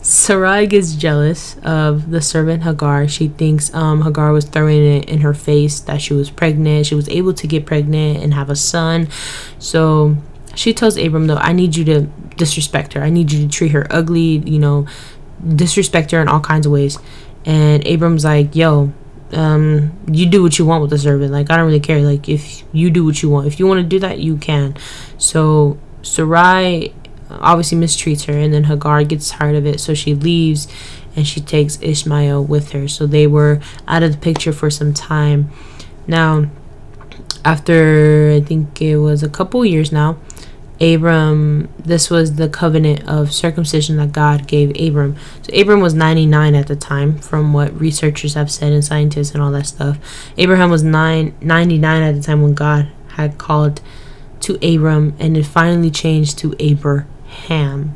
Sarai 0.09 0.65
gets 0.65 0.95
jealous 0.95 1.55
of 1.61 2.09
the 2.09 2.19
servant 2.19 2.63
Hagar. 2.63 3.07
She 3.07 3.27
thinks 3.27 3.71
um, 3.75 4.01
Hagar 4.01 4.31
was 4.31 4.43
throwing 4.43 4.83
it 4.83 5.07
in 5.07 5.19
her 5.19 5.35
face 5.35 5.79
that 5.81 6.01
she 6.01 6.15
was 6.15 6.31
pregnant. 6.31 6.87
She 6.87 6.95
was 6.95 7.07
able 7.09 7.31
to 7.35 7.45
get 7.45 7.67
pregnant 7.67 8.23
and 8.23 8.33
have 8.33 8.49
a 8.49 8.55
son. 8.55 9.07
So 9.59 10.17
she 10.55 10.73
tells 10.73 10.97
Abram, 10.97 11.27
though, 11.27 11.35
I 11.35 11.53
need 11.53 11.75
you 11.75 11.85
to 11.85 12.01
disrespect 12.37 12.93
her. 12.93 13.03
I 13.03 13.11
need 13.11 13.31
you 13.31 13.43
to 13.43 13.47
treat 13.47 13.69
her 13.69 13.85
ugly, 13.91 14.39
you 14.39 14.57
know, 14.57 14.87
disrespect 15.47 16.09
her 16.09 16.19
in 16.19 16.27
all 16.27 16.39
kinds 16.39 16.65
of 16.65 16.71
ways. 16.71 16.97
And 17.45 17.85
Abram's 17.85 18.25
like, 18.25 18.55
yo, 18.55 18.91
um, 19.33 19.95
you 20.11 20.25
do 20.25 20.41
what 20.41 20.57
you 20.57 20.65
want 20.65 20.81
with 20.81 20.89
the 20.89 20.97
servant. 20.97 21.31
Like, 21.31 21.51
I 21.51 21.57
don't 21.57 21.67
really 21.67 21.79
care. 21.79 22.01
Like, 22.01 22.27
if 22.27 22.63
you 22.73 22.89
do 22.89 23.05
what 23.05 23.21
you 23.21 23.29
want, 23.29 23.45
if 23.45 23.59
you 23.59 23.67
want 23.67 23.79
to 23.79 23.87
do 23.87 23.99
that, 23.99 24.17
you 24.17 24.37
can. 24.37 24.75
So, 25.19 25.77
Sarai 26.01 26.95
obviously 27.29 27.77
mistreats 27.77 28.25
her, 28.25 28.33
and 28.33 28.53
then 28.53 28.65
Hagar 28.65 29.03
gets 29.03 29.29
tired 29.29 29.55
of 29.55 29.65
it, 29.65 29.79
so 29.79 29.93
she 29.93 30.13
leaves 30.13 30.67
and 31.15 31.27
she 31.27 31.41
takes 31.41 31.79
Ishmael 31.81 32.43
with 32.43 32.71
her. 32.71 32.87
So, 32.87 33.05
they 33.05 33.27
were 33.27 33.61
out 33.87 34.03
of 34.03 34.11
the 34.13 34.17
picture 34.17 34.53
for 34.53 34.69
some 34.69 34.93
time. 34.93 35.49
Now, 36.07 36.49
after 37.45 38.33
I 38.35 38.41
think 38.41 38.81
it 38.81 38.97
was 38.97 39.23
a 39.23 39.29
couple 39.29 39.65
years 39.65 39.91
now, 39.91 40.17
Abram, 40.81 41.67
this 41.77 42.09
was 42.09 42.35
the 42.35 42.47
covenant 42.47 43.07
of 43.07 43.33
circumcision 43.33 43.97
that 43.97 44.13
God 44.13 44.47
gave 44.47 44.69
Abram. 44.79 45.17
So 45.41 45.53
Abram 45.59 45.81
was 45.81 45.93
99 45.93 46.55
at 46.55 46.67
the 46.67 46.75
time, 46.75 47.17
from 47.17 47.51
what 47.51 47.77
researchers 47.77 48.35
have 48.35 48.49
said 48.49 48.71
and 48.71 48.83
scientists 48.83 49.33
and 49.33 49.43
all 49.43 49.51
that 49.51 49.67
stuff. 49.67 49.97
Abraham 50.37 50.69
was 50.69 50.81
nine, 50.81 51.35
99 51.41 52.01
at 52.01 52.15
the 52.15 52.21
time 52.21 52.41
when 52.41 52.53
God 52.53 52.87
had 53.09 53.37
called 53.37 53.81
to 54.41 54.55
Abram, 54.65 55.15
and 55.19 55.35
it 55.35 55.45
finally 55.45 55.91
changed 55.91 56.37
to 56.39 56.55
Abraham. 57.29 57.95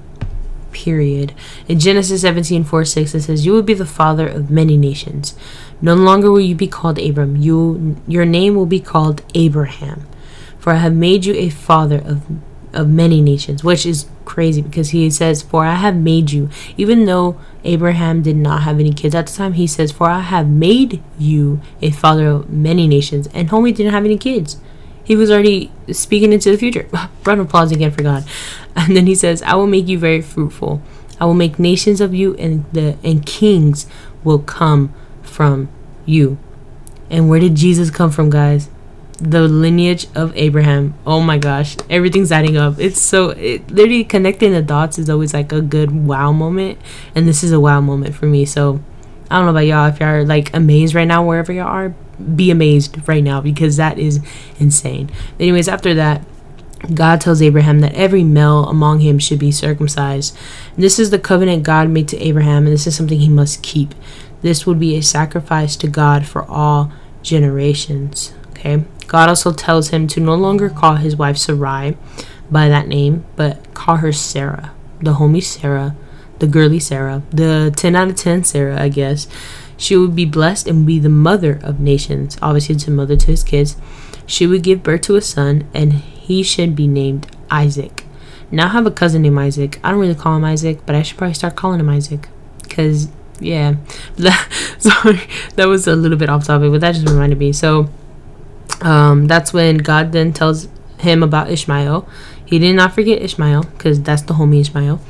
Period. 0.72 1.34
In 1.68 1.80
Genesis 1.80 2.22
17 2.22 2.64
4 2.64 2.86
6, 2.86 3.14
it 3.14 3.22
says, 3.22 3.46
You 3.46 3.52
will 3.54 3.62
be 3.62 3.76
the 3.76 3.86
father 3.86 4.28
of 4.28 4.50
many 4.50 4.76
nations. 4.76 5.36
No 5.82 5.94
longer 5.94 6.32
will 6.32 6.42
you 6.42 6.56
be 6.56 6.68
called 6.68 6.98
Abram. 6.98 7.36
You, 7.36 7.98
your 8.08 8.26
name 8.26 8.56
will 8.56 8.66
be 8.66 8.80
called 8.80 9.22
Abraham. 9.36 10.08
For 10.58 10.74
I 10.74 10.78
have 10.78 10.96
made 10.96 11.26
you 11.26 11.36
a 11.36 11.50
father 11.50 12.00
of 12.00 12.24
of 12.74 12.90
many 12.90 13.22
nations, 13.22 13.64
which 13.64 13.86
is 13.86 14.08
crazy 14.26 14.62
because 14.62 14.90
he 14.90 15.10
says, 15.12 15.44
For 15.44 15.64
I 15.64 15.76
have 15.76 15.96
made 15.96 16.32
you. 16.32 16.50
Even 16.76 17.06
though 17.06 17.40
Abraham 17.64 18.24
did 18.24 18.36
not 18.36 18.64
have 18.64 18.80
any 18.80 18.94
kids 18.94 19.14
at 19.14 19.28
the 19.28 19.34
time, 19.34 19.54
he 19.54 19.68
says, 19.68 19.92
For 19.92 20.10
I 20.10 20.22
have 20.22 20.50
made 20.50 21.04
you 21.20 21.62
a 21.84 21.92
father 21.92 22.28
of 22.28 22.50
many 22.50 22.88
nations. 22.88 23.28
And 23.28 23.50
homie 23.50 23.76
didn't 23.76 23.94
have 23.94 24.06
any 24.06 24.18
kids. 24.18 24.58
He 25.04 25.16
was 25.16 25.30
already 25.30 25.72
speaking 25.92 26.32
into 26.32 26.52
the 26.52 26.58
future. 26.58 26.88
Round 27.26 27.42
of 27.42 27.48
applause 27.48 27.72
again 27.72 27.92
for 27.92 28.04
God. 28.04 28.26
And 28.76 28.96
then 28.96 29.06
he 29.06 29.16
says, 29.16 29.42
I 29.44 29.56
will 29.56 29.68
make 29.68 29.88
you 29.88 30.00
very 30.00 30.22
fruitful. 30.22 30.82
I 31.20 31.26
will 31.26 31.34
make 31.34 31.60
nations 31.60 32.02
of 32.02 32.14
you, 32.14 32.36
and 32.38 32.66
the 32.74 32.98
and 33.04 33.26
kings 33.26 33.86
will 34.24 34.40
come 34.40 34.94
from 35.22 35.70
you. 36.06 36.38
And 37.10 37.30
where 37.30 37.40
did 37.40 37.56
Jesus 37.56 37.92
come 37.92 38.10
from, 38.10 38.30
guys? 38.30 38.70
the 39.24 39.42
lineage 39.42 40.08
of 40.16 40.36
Abraham. 40.36 40.94
Oh 41.06 41.22
my 41.22 41.38
gosh, 41.38 41.78
everything's 41.90 42.32
adding 42.32 42.58
up. 42.58 42.80
It's 42.80 43.02
so 43.02 43.30
it, 43.30 43.70
literally 43.72 44.04
connecting 44.04 44.52
the 44.52 44.62
dots 44.62 45.00
is 45.00 45.10
always 45.10 45.34
like 45.34 45.52
a 45.52 45.62
good 45.62 45.92
wow 45.92 46.32
moment, 46.32 46.78
and 47.16 47.28
this 47.28 47.44
is 47.44 47.52
a 47.52 47.60
wow 47.60 47.80
moment 47.80 48.16
for 48.16 48.26
me. 48.26 48.46
So 48.46 48.82
I 49.30 49.38
don't 49.38 49.46
know 49.46 49.52
about 49.52 49.66
y'all 49.66 49.88
if 49.88 50.00
y'all 50.00 50.10
are 50.10 50.26
like 50.26 50.54
amazed 50.54 50.94
right 50.94 51.08
now 51.08 51.26
wherever 51.26 51.54
y'all 51.54 51.68
are. 51.68 51.96
Be 52.36 52.52
amazed 52.52 53.08
right 53.08 53.24
now 53.24 53.42
because 53.42 53.78
that 53.78 53.98
is 53.98 54.20
insane. 54.60 55.12
Anyways, 55.40 55.68
after 55.68 55.94
that. 55.96 56.26
God 56.94 57.22
tells 57.22 57.42
Abraham 57.42 57.80
that 57.80 57.94
every 57.94 58.26
male 58.26 58.66
among 58.68 59.00
him 59.00 59.18
should 59.18 59.40
be 59.40 59.54
circumcised. 59.54 60.38
And 60.76 60.84
this 60.84 61.00
is 61.00 61.12
the 61.12 61.18
covenant 61.18 61.64
God 61.64 61.88
made 61.88 62.10
to 62.10 62.20
Abraham, 62.20 62.66
and 62.66 62.74
this 62.74 62.86
is 62.86 62.94
something 62.94 63.20
he 63.20 63.30
must 63.30 63.64
keep. 63.64 63.96
This 64.42 64.66
would 64.66 64.82
be 64.82 64.98
a 64.98 65.02
sacrifice 65.02 65.78
to 65.78 65.88
God 65.88 66.26
for 66.26 66.44
all 66.44 66.92
generations. 67.22 68.34
Okay. 68.50 68.84
God 69.08 69.30
also 69.30 69.54
tells 69.54 69.90
him 69.90 70.08
to 70.08 70.20
no 70.20 70.36
longer 70.36 70.70
call 70.70 70.96
his 70.96 71.16
wife 71.16 71.38
Sarai 71.38 71.98
by 72.52 72.68
that 72.70 72.88
name, 72.88 73.26
but 73.36 73.74
call 73.74 73.98
her 73.98 74.12
Sarah, 74.12 74.74
the 75.02 75.16
homie 75.16 75.44
Sarah, 75.44 75.96
the 76.40 76.48
girly 76.48 76.80
Sarah, 76.80 77.24
the 77.30 77.74
10 77.76 77.96
out 77.96 78.10
of 78.10 78.16
10 78.16 78.44
Sarah, 78.44 78.82
I 78.82 78.90
guess. 78.90 79.28
She 79.84 79.98
would 79.98 80.16
be 80.16 80.24
blessed 80.24 80.66
and 80.70 80.88
be 80.88 80.98
the 80.98 81.10
mother 81.10 81.60
of 81.62 81.82
nations. 81.82 82.38
Obviously, 82.42 82.76
it's 82.76 82.88
a 82.88 82.92
mother 82.92 83.18
to 83.18 83.28
his 83.28 83.44
kids. 83.44 83.76
She 84.26 84.48
would 84.48 84.64
give 84.64 84.82
birth 84.82 85.02
to 85.02 85.18
a 85.18 85.22
son, 85.22 85.68
and 85.74 85.92
he 85.92 86.42
should 86.42 86.74
be 86.74 86.88
named 86.88 87.28
Isaac. 87.52 88.06
Now 88.50 88.68
I 88.68 88.70
have 88.70 88.86
a 88.86 88.92
cousin 88.92 89.24
named 89.24 89.38
Isaac. 89.38 89.82
I 89.84 89.92
don't 89.92 90.00
really 90.00 90.16
call 90.16 90.38
him 90.38 90.46
Isaac, 90.46 90.86
but 90.86 90.96
I 90.96 91.02
should 91.02 91.18
probably 91.18 91.34
start 91.34 91.58
calling 91.58 91.82
him 91.82 91.90
Isaac. 91.90 92.30
Because, 92.62 93.10
yeah. 93.42 93.76
That, 94.16 94.48
sorry, 94.80 95.20
that 95.58 95.68
was 95.68 95.86
a 95.86 95.98
little 95.98 96.18
bit 96.18 96.30
off 96.30 96.46
topic, 96.46 96.72
but 96.72 96.80
that 96.80 96.96
just 96.96 97.10
reminded 97.10 97.38
me. 97.38 97.52
So, 97.52 97.90
um, 98.80 99.28
that's 99.28 99.52
when 99.52 99.80
God 99.80 100.14
then 100.14 100.32
tells 100.32 100.70
him 101.00 101.24
about 101.24 101.50
Ishmael. 101.50 102.08
He 102.46 102.58
did 102.58 102.78
not 102.78 102.94
forget 102.94 103.22
Ishmael 103.22 103.64
because 103.64 104.02
that's 104.02 104.22
the 104.22 104.36
homie 104.36 104.62
Ishmael. 104.62 105.02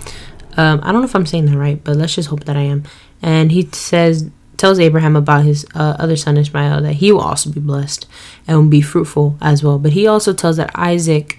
Um, 0.58 0.80
I 0.82 0.92
don't 0.92 1.02
know 1.02 1.08
if 1.08 1.16
I'm 1.16 1.28
saying 1.28 1.46
that 1.46 1.58
right, 1.60 1.84
but 1.84 1.96
let's 1.96 2.16
just 2.16 2.30
hope 2.30 2.46
that 2.46 2.58
I 2.58 2.62
am. 2.62 2.86
And 3.22 3.52
he 3.52 3.70
says, 3.72 4.32
tells 4.64 4.80
Abraham 4.80 5.16
about 5.16 5.44
his 5.44 5.66
uh, 5.76 5.96
other 6.00 6.16
son 6.16 6.38
Ishmael 6.38 6.82
that 6.82 6.94
he 6.94 7.12
will 7.12 7.22
also 7.22 7.52
be 7.52 7.60
blessed 7.60 8.08
and 8.48 8.72
be 8.72 8.82
fruitful 8.82 9.38
as 9.42 9.64
well. 9.64 9.78
But 9.78 9.92
he 9.92 10.08
also 10.08 10.32
tells 10.32 10.56
that 10.58 10.72
Isaac 10.74 11.38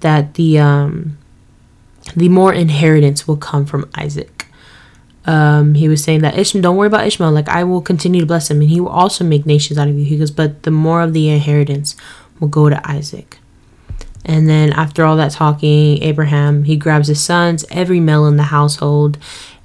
that 0.00 0.34
the 0.34 0.58
um, 0.58 1.18
the 2.16 2.28
more 2.28 2.52
inheritance 2.52 3.28
will 3.28 3.36
come 3.36 3.66
from 3.66 3.90
Isaac 3.94 4.42
um, 5.24 5.74
he 5.74 5.88
was 5.88 6.02
saying 6.02 6.22
that 6.22 6.36
Ishmael, 6.36 6.62
don't 6.62 6.76
worry 6.76 6.88
about 6.88 7.06
Ishmael. 7.06 7.30
Like 7.30 7.48
I 7.48 7.64
will 7.64 7.80
continue 7.80 8.20
to 8.20 8.26
bless 8.26 8.50
him, 8.50 8.60
and 8.60 8.70
he 8.70 8.80
will 8.80 8.88
also 8.88 9.24
make 9.24 9.46
nations 9.46 9.78
out 9.78 9.88
of 9.88 9.96
you. 9.96 10.04
He 10.04 10.18
goes, 10.18 10.30
but 10.30 10.64
the 10.64 10.70
more 10.70 11.02
of 11.02 11.12
the 11.12 11.28
inheritance 11.28 11.96
will 12.40 12.48
go 12.48 12.68
to 12.68 12.90
Isaac. 12.90 13.38
And 14.24 14.48
then 14.48 14.72
after 14.72 15.04
all 15.04 15.16
that 15.16 15.32
talking, 15.32 16.02
Abraham 16.02 16.64
he 16.64 16.76
grabs 16.76 17.08
his 17.08 17.22
sons, 17.22 17.64
every 17.70 18.00
male 18.00 18.26
in 18.26 18.36
the 18.36 18.44
household, 18.44 19.18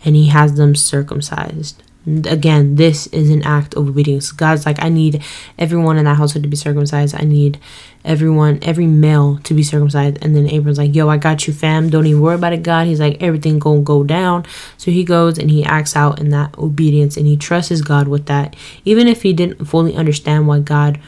and 0.03 0.15
he 0.15 0.27
has 0.27 0.55
them 0.55 0.75
circumcised 0.75 1.81
again, 2.07 2.75
this 2.75 3.07
is 3.07 3.29
an 3.29 3.43
act 3.43 3.73
of 3.73 3.89
obedience. 3.89 4.31
God's 4.31 4.65
like, 4.65 4.81
I 4.81 4.89
need 4.89 5.23
everyone 5.59 5.97
in 5.97 6.05
that 6.05 6.15
household 6.15 6.43
to 6.43 6.49
be 6.49 6.55
circumcised. 6.55 7.15
I 7.15 7.25
need 7.25 7.59
everyone, 8.05 8.59
every 8.61 8.87
male 8.87 9.39
to 9.43 9.53
be 9.53 9.63
circumcised. 9.63 10.17
And 10.21 10.35
then 10.35 10.49
Abram's 10.49 10.77
like, 10.77 10.95
Yo, 10.95 11.09
I 11.09 11.17
got 11.17 11.47
you, 11.47 11.53
fam. 11.53 11.89
Don't 11.89 12.05
even 12.05 12.21
worry 12.21 12.35
about 12.35 12.53
it, 12.53 12.63
God. 12.63 12.87
He's 12.87 13.01
like, 13.01 13.21
everything 13.21 13.59
gonna 13.59 13.81
go 13.81 14.03
down. 14.03 14.45
So 14.77 14.89
he 14.89 15.03
goes 15.03 15.37
and 15.37 15.51
he 15.51 15.63
acts 15.63 15.95
out 15.95 16.19
in 16.19 16.29
that 16.29 16.57
obedience 16.57 17.17
and 17.17 17.27
he 17.27 17.35
trusts 17.35 17.81
God 17.81 18.07
with 18.07 18.25
that. 18.27 18.55
Even 18.85 19.07
if 19.07 19.23
he 19.23 19.33
didn't 19.33 19.65
fully 19.65 19.95
understand 19.95 20.47
why 20.47 20.59
God 20.59 20.99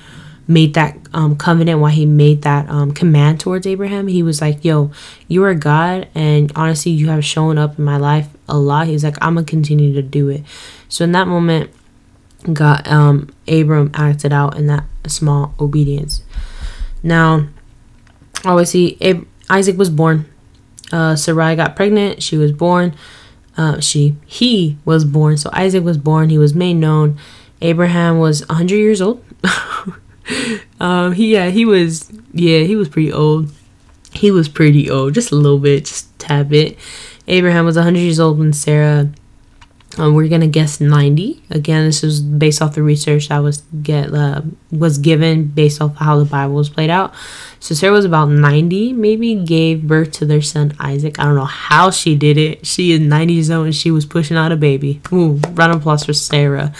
made 0.50 0.74
that 0.74 0.98
um, 1.14 1.38
covenant, 1.38 1.80
why 1.80 1.92
he 1.92 2.06
made 2.06 2.42
that 2.42 2.68
um, 2.70 2.92
command 2.92 3.40
towards 3.40 3.68
Abraham, 3.68 4.08
he 4.08 4.24
was 4.24 4.42
like, 4.42 4.66
Yo, 4.66 4.92
you 5.28 5.44
are 5.46 5.54
God, 5.54 6.10
and 6.14 6.52
honestly, 6.56 6.92
you 6.92 7.08
have 7.08 7.24
shown 7.24 7.58
up 7.58 7.78
in 7.78 7.86
my 7.86 7.98
life 7.98 8.28
a 8.50 8.58
lot. 8.58 8.88
He's 8.88 9.04
like, 9.04 9.18
I'm 9.22 9.36
gonna 9.36 9.46
continue 9.46 9.94
to 9.94 10.02
do 10.02 10.30
it. 10.30 10.44
So 10.90 11.04
in 11.04 11.12
that 11.14 11.28
moment, 11.28 11.72
God, 12.52 12.88
um, 12.88 13.30
Abram 13.48 13.92
acted 13.94 14.32
out 14.34 14.58
in 14.58 14.68
that 14.68 14.86
small 15.08 15.54
obedience. 15.60 16.24
Now, 17.04 17.48
obviously, 18.46 18.98
Ab- 19.02 19.28
Isaac 19.50 19.78
was 19.78 19.90
born. 19.90 20.26
uh, 20.92 21.16
Sarai 21.16 21.56
got 21.56 21.76
pregnant. 21.76 22.24
She 22.24 22.38
was 22.38 22.52
born. 22.52 22.96
Uh, 23.58 23.80
she 23.80 24.16
he 24.26 24.78
was 24.86 25.04
born. 25.06 25.38
So 25.38 25.50
Isaac 25.54 25.84
was 25.84 25.98
born. 25.98 26.30
He 26.30 26.38
was 26.38 26.54
made 26.54 26.76
known. 26.76 27.20
Abraham 27.62 28.20
was 28.20 28.48
100 28.48 28.76
years 28.76 29.02
old. 29.02 29.24
um, 30.80 31.12
he 31.14 31.34
yeah 31.34 31.50
he 31.50 31.66
was 31.66 32.12
yeah 32.32 32.60
he 32.62 32.76
was 32.76 32.88
pretty 32.90 33.12
old. 33.12 33.52
He 34.14 34.32
was 34.32 34.50
pretty 34.50 34.90
old, 34.90 35.14
just 35.14 35.32
a 35.32 35.36
little 35.36 35.60
bit, 35.60 35.86
just 35.86 36.18
tad 36.18 36.50
bit. 36.50 36.78
Abraham 37.30 37.66
was 37.66 37.76
100 37.76 38.00
years 38.00 38.20
old 38.20 38.40
when 38.40 38.54
Sarah 38.54 39.10
um, 39.98 40.14
we're 40.14 40.28
gonna 40.28 40.48
guess 40.48 40.80
90. 40.80 41.44
Again, 41.50 41.86
this 41.86 42.04
is 42.04 42.22
based 42.22 42.62
off 42.62 42.76
the 42.76 42.84
research 42.84 43.30
that 43.30 43.40
was 43.40 43.64
get 43.82 44.14
uh, 44.14 44.42
was 44.72 44.98
given 44.98 45.46
based 45.48 45.82
off 45.82 45.96
how 45.98 46.20
the 46.20 46.26
Bible 46.26 46.54
was 46.56 46.70
played 46.70 46.90
out. 46.90 47.14
So 47.60 47.74
Sarah 47.74 47.94
was 47.94 48.06
about 48.06 48.28
90, 48.30 48.94
maybe 48.94 49.36
gave 49.36 49.88
birth 49.88 50.12
to 50.14 50.26
their 50.26 50.42
son 50.42 50.76
Isaac. 50.80 51.20
I 51.20 51.26
don't 51.26 51.36
know 51.36 51.46
how 51.46 51.90
she 51.90 52.16
did 52.16 52.38
it. 52.38 52.66
She 52.66 52.92
is 52.92 53.00
90 53.00 53.34
years 53.34 53.52
old 53.52 53.66
and 53.66 53.76
she 53.76 53.90
was 53.90 54.06
pushing 54.06 54.38
out 54.38 54.52
a 54.52 54.58
baby. 54.58 55.02
Ooh, 55.12 55.34
round 55.54 55.74
of 55.74 55.80
applause 55.80 56.06
for 56.06 56.14
Sarah. 56.14 56.72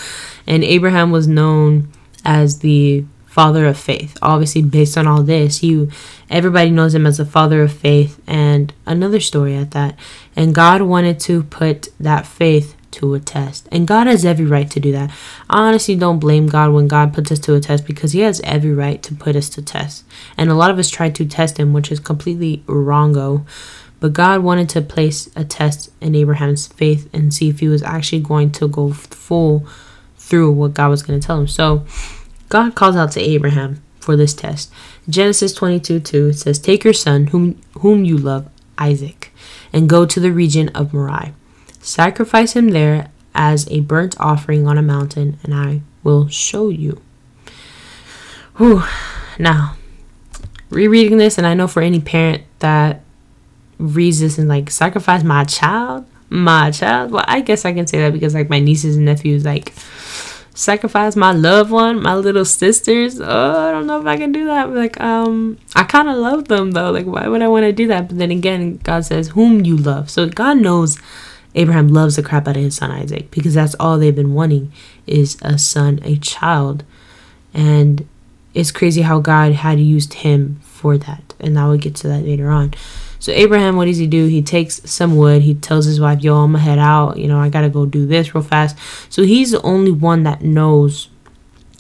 And 0.46 0.64
Abraham 0.64 1.12
was 1.12 1.28
known 1.28 1.92
as 2.24 2.60
the 2.60 3.06
father 3.40 3.68
of 3.68 3.78
faith. 3.78 4.18
Obviously, 4.22 4.62
based 4.62 4.98
on 4.98 5.08
all 5.08 5.24
this, 5.24 5.64
you 5.64 5.90
everybody 6.30 6.70
knows 6.70 6.94
him 6.94 7.08
as 7.08 7.20
the 7.20 7.26
father 7.26 7.62
of 7.64 7.72
faith. 7.72 8.22
And 8.28 8.74
another 8.86 9.22
story 9.22 9.56
at 9.56 9.72
that. 9.72 9.98
And 10.36 10.54
God 10.54 10.82
wanted 10.82 11.22
to 11.22 11.44
put 11.44 11.88
that 12.02 12.28
faith 12.28 12.76
to 12.92 13.14
a 13.14 13.20
test. 13.22 13.66
And 13.72 13.88
God 13.88 14.08
has 14.08 14.26
every 14.26 14.44
right 14.44 14.70
to 14.72 14.82
do 14.82 14.92
that. 14.92 15.10
I 15.50 15.70
honestly 15.70 15.96
don't 15.96 16.20
blame 16.20 16.48
God 16.48 16.74
when 16.74 16.90
God 16.90 17.14
puts 17.14 17.32
us 17.32 17.40
to 17.40 17.56
a 17.56 17.62
test 17.62 17.88
because 17.88 18.12
He 18.12 18.20
has 18.20 18.42
every 18.44 18.74
right 18.74 19.02
to 19.04 19.16
put 19.16 19.38
us 19.38 19.48
to 19.52 19.62
test. 19.62 20.04
And 20.36 20.50
a 20.50 20.54
lot 20.54 20.70
of 20.70 20.78
us 20.78 20.90
try 20.90 21.10
to 21.10 21.26
test 21.26 21.58
Him, 21.58 21.72
which 21.72 21.94
is 21.94 22.02
completely 22.02 22.62
wrongo. 22.68 23.46
But 24.02 24.12
God 24.12 24.44
wanted 24.44 24.68
to 24.72 24.82
place 24.82 25.30
a 25.38 25.46
test 25.46 25.92
in 26.02 26.14
Abraham's 26.14 26.68
faith 26.68 27.10
and 27.14 27.34
see 27.34 27.48
if 27.48 27.62
he 27.62 27.70
was 27.70 27.84
actually 27.84 28.22
going 28.22 28.52
to 28.52 28.68
go 28.68 28.92
full 28.92 29.66
through 30.18 30.52
what 30.52 30.74
God 30.74 30.90
was 30.90 31.04
going 31.04 31.20
to 31.20 31.26
tell 31.26 31.40
him. 31.40 31.48
So 31.48 31.86
God 32.50 32.76
calls 32.76 32.96
out 32.96 33.12
to 33.14 33.22
Abraham 33.22 33.82
for 34.00 34.16
this 34.16 34.34
test. 34.34 34.72
Genesis 35.08 35.54
22 35.54 36.00
2 36.00 36.34
says, 36.34 36.60
Take 36.60 36.84
your 36.84 36.94
son, 36.94 37.28
whom, 37.28 37.62
whom 37.80 38.04
you 38.04 38.18
love, 38.18 38.50
Isaac, 38.78 39.32
and 39.72 39.88
go 39.88 40.06
to 40.06 40.20
the 40.20 40.32
region 40.32 40.70
of 40.70 40.94
Moriah 40.94 41.34
Sacrifice 41.82 42.54
him 42.54 42.70
there 42.70 43.10
as 43.34 43.70
a 43.70 43.80
burnt 43.82 44.20
offering 44.20 44.68
on 44.68 44.78
a 44.78 44.82
mountain, 44.82 45.40
and 45.44 45.54
I 45.54 45.82
will 46.04 46.28
show 46.28 46.70
you. 46.70 47.02
Whew. 48.58 48.84
Now, 49.38 49.78
rereading 50.70 51.18
this, 51.18 51.38
and 51.38 51.48
I 51.48 51.54
know 51.54 51.68
for 51.68 51.82
any 51.82 52.02
parent 52.02 52.44
that 52.60 53.02
reads 53.78 54.20
this 54.20 54.38
and 54.38 54.50
like 54.50 54.70
sacrifice 54.70 55.24
my 55.24 55.46
child, 55.46 56.06
my 56.30 56.70
child. 56.72 57.12
Well, 57.12 57.24
I 57.28 57.42
guess 57.42 57.64
I 57.66 57.74
can 57.74 57.88
say 57.88 58.00
that 58.00 58.14
because 58.14 58.34
like 58.34 58.50
my 58.50 58.60
nieces 58.60 58.98
and 58.98 59.06
nephews 59.06 59.46
like 59.46 59.74
sacrifice 60.60 61.16
my 61.16 61.32
loved 61.32 61.72
one, 61.72 62.02
my 62.02 62.16
little 62.16 62.46
sisters. 62.46 63.20
Oh, 63.20 63.70
I 63.70 63.72
don't 63.72 63.88
know 63.88 64.00
if 64.00 64.06
I 64.06 64.18
can 64.18 64.32
do 64.32 64.46
that. 64.46 64.70
Like, 64.70 65.00
um, 65.00 65.58
I 65.76 65.84
kind 65.84 66.10
of 66.10 66.18
love 66.18 66.48
them 66.48 66.72
though. 66.72 66.92
Like, 66.92 67.06
why 67.06 67.28
would 67.28 67.42
I 67.42 67.48
want 67.48 67.64
to 67.64 67.72
do 67.72 67.88
that? 67.88 68.10
But 68.10 68.18
then 68.18 68.32
again, 68.32 68.80
God 68.84 69.06
says, 69.06 69.30
"Whom 69.30 69.64
you 69.64 69.78
love." 69.78 70.10
So 70.10 70.28
God 70.28 70.58
knows 70.58 71.00
Abraham 71.56 71.88
loves 71.88 72.18
the 72.18 72.24
crap 72.24 72.48
out 72.48 72.58
of 72.58 72.64
his 72.64 72.76
son 72.76 72.92
Isaac 72.92 73.32
because 73.32 73.54
that's 73.54 73.76
all 73.80 73.98
they've 73.98 74.16
been 74.16 74.34
wanting 74.34 74.72
is 75.08 75.38
a 75.42 75.58
son, 75.58 76.00
a 76.04 76.18
child. 76.18 76.84
And 77.54 78.08
it's 78.54 78.72
crazy 78.72 79.02
how 79.02 79.20
God 79.20 79.54
had 79.54 79.80
used 79.80 80.14
him 80.16 80.60
for 80.64 80.98
that. 80.98 81.34
And 81.40 81.58
I 81.58 81.68
will 81.68 81.78
get 81.78 81.96
to 81.96 82.08
that 82.10 82.24
later 82.24 82.50
on. 82.50 82.74
So 83.20 83.32
Abraham, 83.32 83.76
what 83.76 83.86
does 83.86 83.98
he 83.98 84.08
do? 84.08 84.28
He 84.28 84.42
takes 84.42 84.82
some 84.90 85.18
wood. 85.18 85.42
He 85.42 85.54
tells 85.54 85.86
his 85.86 86.00
wife, 86.00 86.22
"Yo, 86.22 86.36
I'm 86.36 86.54
gonna 86.54 86.64
head 86.64 86.80
out. 86.80 87.18
You 87.18 87.28
know, 87.28 87.40
I 87.40 87.50
gotta 87.50 87.70
go 87.70 87.86
do 87.86 88.06
this 88.06 88.34
real 88.34 88.44
fast." 88.44 88.76
So 89.10 89.24
he's 89.24 89.52
the 89.52 89.62
only 89.62 89.92
one 89.92 90.24
that 90.24 90.42
knows 90.42 91.10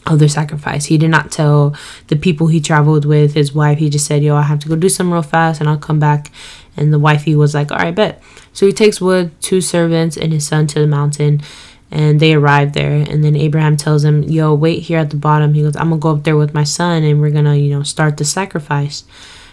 of 0.05 0.19
their 0.19 0.27
sacrifice. 0.27 0.85
He 0.85 0.97
did 0.97 1.09
not 1.09 1.31
tell 1.31 1.73
the 2.07 2.15
people 2.15 2.47
he 2.47 2.59
traveled 2.59 3.05
with, 3.05 3.33
his 3.33 3.53
wife. 3.53 3.79
He 3.79 3.89
just 3.89 4.05
said, 4.05 4.23
"Yo, 4.23 4.35
I 4.35 4.43
have 4.43 4.59
to 4.59 4.69
go 4.69 4.75
do 4.75 4.89
some 4.89 5.11
real 5.11 5.21
fast, 5.21 5.59
and 5.59 5.69
I'll 5.69 5.77
come 5.77 5.99
back." 5.99 6.31
And 6.75 6.93
the 6.93 6.99
wifey 6.99 7.35
was 7.35 7.53
like, 7.53 7.71
"All 7.71 7.77
right, 7.77 7.95
bet." 7.95 8.21
So 8.53 8.65
he 8.65 8.73
takes 8.73 8.99
wood, 8.99 9.31
two 9.41 9.61
servants, 9.61 10.17
and 10.17 10.33
his 10.33 10.45
son 10.45 10.67
to 10.67 10.79
the 10.79 10.87
mountain, 10.87 11.41
and 11.91 12.19
they 12.19 12.33
arrive 12.33 12.73
there. 12.73 12.91
And 12.91 13.23
then 13.23 13.35
Abraham 13.35 13.77
tells 13.77 14.03
him, 14.03 14.23
Yo, 14.23 14.53
wait 14.53 14.83
here 14.83 14.99
at 14.99 15.09
the 15.09 15.17
bottom. 15.17 15.53
He 15.53 15.61
goes, 15.61 15.75
I'm 15.75 15.91
to 15.91 15.97
go 15.97 16.11
up 16.11 16.23
there 16.23 16.37
with 16.37 16.53
my 16.53 16.63
son, 16.63 17.03
and 17.03 17.19
we're 17.19 17.31
to, 17.31 17.57
you 17.57 17.69
know, 17.69 17.83
start 17.83 18.17
the 18.17 18.25
sacrifice. 18.25 19.03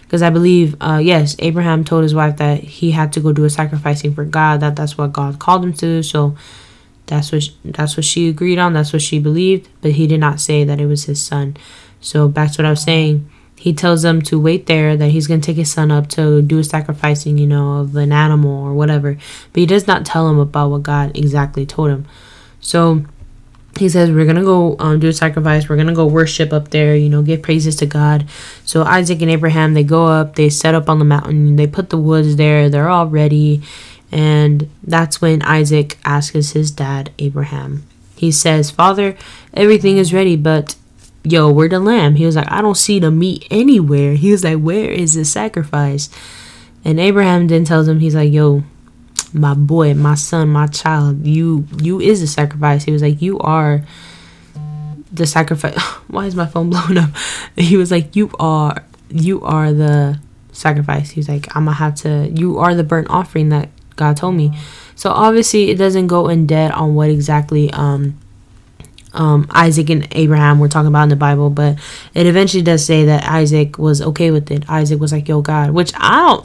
Because 0.07 0.21
I 0.21 0.29
believe, 0.29 0.75
uh, 0.79 1.01
yes, 1.03 1.35
Abraham 1.39 1.83
told 1.83 2.03
his 2.03 2.15
wife 2.15 2.37
that 2.37 2.63
he 2.63 2.91
had 2.91 3.11
to 3.13 3.19
go 3.19 3.33
do 3.33 3.43
a 3.43 3.49
sacrificing 3.49 4.13
for 4.13 4.23
God, 4.23 4.61
that 4.61 4.75
that's 4.75 4.97
what 4.97 5.11
God 5.11 5.37
called 5.37 5.65
him 5.65 5.73
to. 5.73 6.01
So 6.01 6.37
that's 7.07 7.31
what, 7.31 7.49
that's 7.65 7.97
what 7.97 8.05
she 8.05 8.29
agreed 8.29 8.57
on, 8.57 8.73
that's 8.73 8.93
what 8.93 9.01
she 9.01 9.19
believed, 9.19 9.69
but 9.81 9.91
he 9.91 10.07
did 10.07 10.19
not 10.19 10.39
say 10.39 10.63
that 10.63 10.79
it 10.79 10.85
was 10.85 11.05
his 11.05 11.21
son. 11.21 11.57
So 11.99 12.27
back 12.27 12.53
to 12.53 12.61
what 12.61 12.67
I 12.67 12.71
was 12.71 12.83
saying 12.83 13.29
he 13.59 13.73
tells 13.73 14.03
them 14.03 14.21
to 14.21 14.39
wait 14.39 14.67
there 14.67 14.95
that 14.95 15.09
he's 15.09 15.27
going 15.27 15.41
to 15.41 15.45
take 15.45 15.57
his 15.57 15.71
son 15.71 15.91
up 15.91 16.07
to 16.07 16.41
do 16.41 16.59
a 16.59 16.63
sacrificing 16.63 17.37
you 17.37 17.47
know 17.47 17.79
of 17.79 17.95
an 17.95 18.11
animal 18.11 18.63
or 18.63 18.73
whatever 18.73 19.17
but 19.51 19.59
he 19.59 19.65
does 19.65 19.87
not 19.87 20.05
tell 20.05 20.29
him 20.29 20.39
about 20.39 20.69
what 20.69 20.83
god 20.83 21.15
exactly 21.17 21.65
told 21.65 21.89
him 21.89 22.05
so 22.59 23.03
he 23.77 23.89
says 23.89 24.11
we're 24.11 24.25
gonna 24.25 24.43
go 24.43 24.75
um, 24.79 24.99
do 24.99 25.07
a 25.07 25.13
sacrifice 25.13 25.69
we're 25.69 25.77
gonna 25.77 25.93
go 25.93 26.05
worship 26.05 26.51
up 26.51 26.69
there 26.69 26.95
you 26.95 27.09
know 27.09 27.21
give 27.21 27.41
praises 27.41 27.75
to 27.75 27.85
god 27.85 28.27
so 28.65 28.83
isaac 28.83 29.21
and 29.21 29.31
abraham 29.31 29.73
they 29.73 29.83
go 29.83 30.07
up 30.07 30.35
they 30.35 30.49
set 30.49 30.75
up 30.75 30.89
on 30.89 30.99
the 30.99 31.05
mountain 31.05 31.55
they 31.55 31.67
put 31.67 31.89
the 31.89 31.97
woods 31.97 32.35
there 32.35 32.69
they're 32.69 32.89
all 32.89 33.07
ready 33.07 33.61
and 34.11 34.69
that's 34.83 35.21
when 35.21 35.41
isaac 35.43 35.97
asks 36.05 36.51
his 36.51 36.71
dad 36.71 37.11
abraham 37.19 37.85
he 38.15 38.31
says 38.31 38.71
father 38.71 39.15
everything 39.53 39.97
is 39.97 40.13
ready 40.13 40.35
but 40.35 40.75
yo, 41.31 41.51
where 41.51 41.69
the 41.69 41.79
lamb? 41.79 42.15
He 42.15 42.25
was 42.25 42.35
like, 42.35 42.51
I 42.51 42.61
don't 42.61 42.77
see 42.77 42.99
the 42.99 43.11
meat 43.11 43.47
anywhere. 43.51 44.15
He 44.17 44.31
was 44.31 44.43
like, 44.43 44.59
where 44.59 44.89
is 44.91 45.13
the 45.13 45.25
sacrifice? 45.25 46.09
And 46.83 46.99
Abraham 46.99 47.47
then 47.47 47.65
tells 47.65 47.87
him, 47.87 47.99
he's 47.99 48.15
like, 48.15 48.31
yo, 48.31 48.63
my 49.33 49.53
boy, 49.53 49.93
my 49.93 50.15
son, 50.15 50.49
my 50.49 50.67
child, 50.67 51.25
you 51.25 51.67
you 51.81 51.99
is 51.99 52.21
a 52.21 52.27
sacrifice. 52.27 52.83
He 52.83 52.91
was 52.91 53.01
like, 53.01 53.21
you 53.21 53.39
are 53.39 53.83
the 55.11 55.25
sacrifice. 55.25 55.77
Why 56.07 56.25
is 56.25 56.35
my 56.35 56.45
phone 56.45 56.69
blowing 56.71 56.97
up? 56.97 57.09
He 57.55 57.77
was 57.77 57.91
like, 57.91 58.15
you 58.15 58.31
are 58.39 58.83
you 59.09 59.41
are 59.41 59.73
the 59.73 60.19
sacrifice. 60.51 61.11
He's 61.11 61.29
like, 61.29 61.55
I'm 61.55 61.65
gonna 61.65 61.77
have 61.77 61.95
to. 61.95 62.29
You 62.33 62.59
are 62.59 62.75
the 62.75 62.83
burnt 62.83 63.09
offering 63.09 63.49
that 63.49 63.69
God 63.95 64.17
told 64.17 64.35
me. 64.35 64.57
So 64.95 65.11
obviously, 65.11 65.69
it 65.69 65.77
doesn't 65.77 66.07
go 66.07 66.27
in 66.27 66.47
debt 66.47 66.71
on 66.71 66.95
what 66.95 67.09
exactly 67.09 67.71
um 67.71 68.17
um, 69.13 69.47
Isaac 69.49 69.89
and 69.89 70.07
Abraham 70.11 70.59
were 70.59 70.67
talking 70.67 70.89
about 70.89 71.03
in 71.03 71.09
the 71.09 71.15
Bible, 71.15 71.49
but 71.49 71.79
it 72.13 72.27
eventually 72.27 72.61
does 72.61 72.85
say 72.85 73.05
that 73.05 73.23
Isaac 73.23 73.79
was 73.79 73.99
okay 73.99 74.29
with 74.29 74.51
it. 74.51 74.69
Isaac 74.69 74.99
was 74.99 75.11
like, 75.11 75.27
"Yo, 75.27 75.41
God," 75.41 75.71
which 75.71 75.91
I 75.95 76.41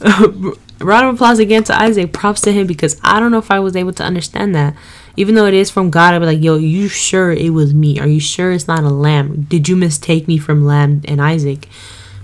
don't. 0.00 0.58
Round 0.80 1.06
of 1.08 1.14
applause 1.14 1.38
again 1.38 1.62
to 1.64 1.78
Isaac. 1.78 2.12
Props 2.12 2.40
to 2.42 2.52
him 2.52 2.66
because 2.66 2.98
I 3.02 3.20
don't 3.20 3.30
know 3.30 3.38
if 3.38 3.50
I 3.50 3.60
was 3.60 3.76
able 3.76 3.92
to 3.94 4.02
understand 4.02 4.54
that. 4.54 4.74
Even 5.16 5.34
though 5.34 5.46
it 5.46 5.54
is 5.54 5.70
from 5.70 5.90
God, 5.90 6.14
I'd 6.14 6.20
be 6.20 6.26
like, 6.26 6.42
"Yo, 6.42 6.56
you 6.56 6.88
sure 6.88 7.32
it 7.32 7.50
was 7.50 7.74
me? 7.74 8.00
Are 8.00 8.06
you 8.06 8.20
sure 8.20 8.52
it's 8.52 8.66
not 8.66 8.84
a 8.84 8.88
lamb? 8.88 9.42
Did 9.42 9.68
you 9.68 9.76
mistake 9.76 10.26
me 10.26 10.38
from 10.38 10.64
lamb 10.64 11.02
and 11.04 11.20
Isaac?" 11.20 11.68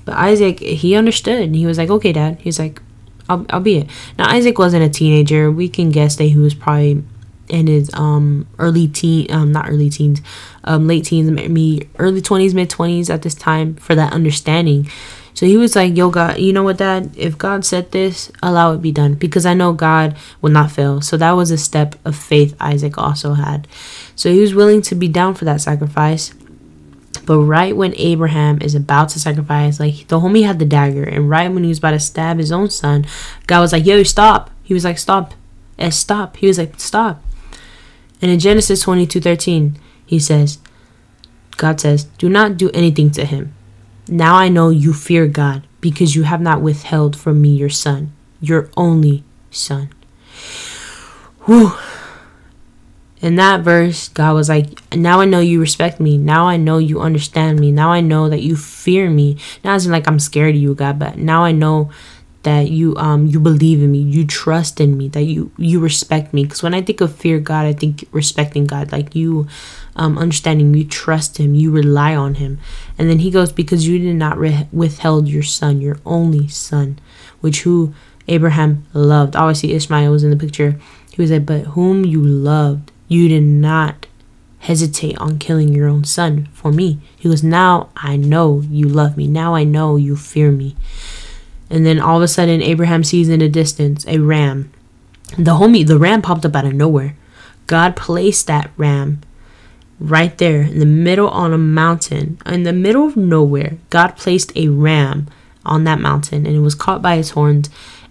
But 0.07 0.15
Isaac, 0.17 0.61
he 0.61 0.95
understood. 0.95 1.55
He 1.55 1.67
was 1.67 1.79
like, 1.79 1.91
"Okay, 1.91 2.13
Dad." 2.13 2.39
He's 2.41 2.59
like, 2.59 2.81
"I'll, 3.29 3.45
I'll 3.51 3.61
be 3.61 3.79
it." 3.79 3.91
Now 4.19 4.31
Isaac 4.31 4.59
wasn't 4.59 4.85
a 4.85 4.89
teenager. 4.89 5.51
We 5.51 5.69
can 5.69 5.91
guess 5.91 6.17
that 6.17 6.25
he 6.25 6.37
was 6.37 6.55
probably 6.55 7.03
in 7.49 7.67
his 7.67 7.91
um 7.95 8.47
early 8.59 8.89
teen 8.89 9.31
um 9.31 9.53
not 9.53 9.69
early 9.69 9.89
teens 9.89 10.21
um 10.65 10.87
late 10.89 11.05
teens 11.05 11.31
me 11.31 11.81
early 11.99 12.21
20s 12.21 12.55
mid 12.55 12.69
20s 12.69 13.09
at 13.09 13.23
this 13.23 13.35
time 13.35 13.75
for 13.77 13.95
that 13.95 14.13
understanding 14.13 14.89
so 15.37 15.45
he 15.45 15.57
was 15.57 15.77
like 15.77 15.97
yo 15.97 16.11
god 16.11 16.39
you 16.39 16.53
know 16.53 16.63
what 16.65 16.79
dad 16.79 17.11
if 17.15 17.37
god 17.37 17.65
said 17.65 17.93
this 17.93 18.33
allow 18.43 18.73
it 18.73 18.81
be 18.81 18.91
done 18.91 19.15
because 19.15 19.45
i 19.45 19.53
know 19.53 19.73
god 19.73 20.17
will 20.41 20.51
not 20.51 20.73
fail 20.73 21.01
so 21.01 21.17
that 21.17 21.33
was 21.33 21.51
a 21.51 21.59
step 21.59 21.95
of 22.05 22.17
faith 22.17 22.57
isaac 22.59 22.97
also 22.99 23.35
had 23.35 23.69
so 24.17 24.33
he 24.33 24.41
was 24.41 24.55
willing 24.55 24.81
to 24.81 24.95
be 24.95 25.07
down 25.07 25.35
for 25.35 25.45
that 25.45 25.61
sacrifice 25.61 26.33
but 27.27 27.41
right 27.41 27.77
when 27.77 27.93
Abraham 27.97 28.63
is 28.63 28.77
about 28.77 29.09
to 29.11 29.21
sacrifice, 29.21 29.81
like 29.81 30.07
the 30.07 30.21
homie 30.21 30.47
had 30.47 30.61
the 30.61 30.65
dagger, 30.65 31.03
and 31.03 31.29
right 31.29 31.53
when 31.53 31.65
he 31.65 31.69
was 31.69 31.79
about 31.79 31.91
to 31.91 32.01
stab 32.01 32.39
his 32.39 32.53
own 32.53 32.71
son, 32.71 33.05
God 33.49 33.61
was 33.61 33.73
like, 33.73 33.85
Yo, 33.85 34.03
stop. 34.05 34.51
He 34.63 34.73
was 34.73 34.85
like, 34.85 34.97
Stop. 34.97 35.35
And 35.77 35.93
stop. 35.93 36.37
He 36.37 36.47
was 36.47 36.57
like, 36.57 36.79
Stop. 36.79 37.23
And 38.23 38.31
in 38.31 38.39
Genesis 38.39 38.81
22 38.83 39.21
13, 39.21 39.77
he 40.07 40.21
says, 40.21 40.59
God 41.57 41.81
says, 41.81 42.05
Do 42.05 42.29
not 42.29 42.57
do 42.57 42.71
anything 42.71 43.11
to 43.11 43.25
him. 43.25 43.53
Now 44.09 44.37
I 44.37 44.49
know 44.49 44.71
you 44.71 44.93
fear 44.93 45.27
God 45.27 45.67
because 45.81 46.15
you 46.15 46.23
have 46.25 46.41
not 46.41 46.63
withheld 46.63 47.17
from 47.17 47.43
me 47.43 47.51
your 47.51 47.71
son, 47.71 48.13
your 48.41 48.71
only 48.77 49.25
son. 49.51 49.91
Whew. 51.47 51.73
In 53.21 53.37
that 53.37 53.63
verse, 53.63 54.09
God 54.09 54.35
was 54.35 54.49
like, 54.49 54.95
Now 54.95 55.21
I 55.21 55.25
know 55.25 55.41
you 55.41 55.61
respect 55.61 55.99
me. 55.99 56.19
Now 56.19 56.47
I 56.47 56.57
know 56.57 56.79
you 56.79 57.01
understand 57.01 57.59
me. 57.59 57.73
Now 57.73 57.91
I 57.91 58.01
know 58.01 58.29
that 58.29 58.43
you 58.43 58.57
fear 58.57 59.11
me. 59.11 59.39
As 59.65 59.87
in 59.87 59.93
like 59.93 60.07
I'm 60.07 60.19
scared 60.19 60.55
of 60.55 60.61
you, 60.61 60.75
God, 60.75 60.99
but 60.99 61.17
now 61.19 61.43
I 61.43 61.53
know 61.53 61.91
that 62.47 62.71
you 62.71 62.95
um 62.97 63.27
you 63.27 63.41
believe 63.41 63.83
in 63.83 63.91
me 63.91 63.99
you 63.99 64.25
trust 64.25 64.81
in 64.81 64.97
me 64.97 65.09
that 65.09 65.25
you 65.25 65.51
you 65.59 65.81
respect 65.81 66.33
me 66.33 66.45
because 66.45 66.63
when 66.63 66.75
i 66.75 66.81
think 66.81 67.01
of 67.01 67.13
fear 67.13 67.41
god 67.41 67.67
i 67.67 67.73
think 67.73 68.05
respecting 68.13 68.65
god 68.65 68.93
like 68.93 69.17
you 69.17 69.49
um 69.97 70.17
understanding 70.19 70.75
you 70.75 70.85
trust 70.85 71.39
him 71.39 71.55
you 71.55 71.71
rely 71.71 72.15
on 72.15 72.35
him. 72.37 72.59
And 72.99 73.11
then 73.11 73.21
he 73.21 73.31
goes 73.31 73.53
because 73.53 73.87
you 73.87 73.99
did 73.99 74.17
not 74.17 74.39
re- 74.39 74.69
withheld 74.73 75.29
your 75.29 75.43
son 75.43 75.81
your 75.81 75.99
only 76.05 76.49
son 76.49 76.99
which 77.41 77.63
who 77.63 77.95
abraham 78.29 78.87
loved. 78.93 79.37
Obviously 79.37 79.73
ishmael 79.73 80.13
was 80.13 80.25
in 80.25 80.31
the 80.31 80.37
picture. 80.37 80.79
He 81.11 81.21
was 81.21 81.31
like 81.31 81.47
but 81.47 81.65
whom 81.69 82.05
you 82.05 82.23
loved 82.23 82.93
you 83.09 83.29
did 83.29 83.43
not 83.43 84.07
hesitate 84.61 85.17
on 85.19 85.39
killing 85.39 85.73
your 85.73 85.89
own 85.89 86.05
son 86.05 86.49
for 86.53 86.73
me. 86.73 87.01
He 87.17 87.29
goes 87.29 87.43
now 87.43 87.91
i 87.97 88.17
know 88.17 88.63
you 88.71 88.89
love 88.89 89.17
me. 89.17 89.27
Now 89.27 89.55
i 89.55 89.65
know 89.65 89.97
you 89.97 90.17
fear 90.17 90.51
me. 90.51 90.77
And 91.71 91.85
then 91.85 92.01
all 92.01 92.17
of 92.19 92.23
a 92.23 92.29
sudden, 92.29 92.63
Abraham 92.63 93.03
sees 93.03 93.29
in 93.29 93.41
the 93.41 93.49
distance 93.49 94.07
a 94.07 94.19
ram. 94.19 94.73
The 95.37 95.57
homie, 95.57 95.87
the 95.87 95.99
ram 95.99 96.23
popped 96.23 96.45
up 96.47 96.55
out 96.55 96.65
of 96.65 96.75
nowhere. 96.75 97.17
God 97.67 97.97
placed 97.97 98.47
that 98.47 98.71
ram 98.77 99.21
right 99.99 100.37
there 100.39 100.63
in 100.63 100.79
the 100.79 100.87
middle 100.87 101.29
on 101.29 101.53
a 101.53 101.59
mountain, 101.59 102.39
in 102.47 102.65
the 102.65 102.73
middle 102.73 103.07
of 103.07 103.17
nowhere. 103.17 103.79
God 103.91 104.17
placed 104.17 104.57
a 104.57 104.69
ram 104.69 105.29
on 105.65 105.85
that 105.85 106.01
mountain 106.01 106.47
and 106.47 106.55
it 106.55 106.61
was 106.61 106.75
caught 106.75 107.03
by 107.03 107.15
its 107.15 107.31
horns. 107.31 107.71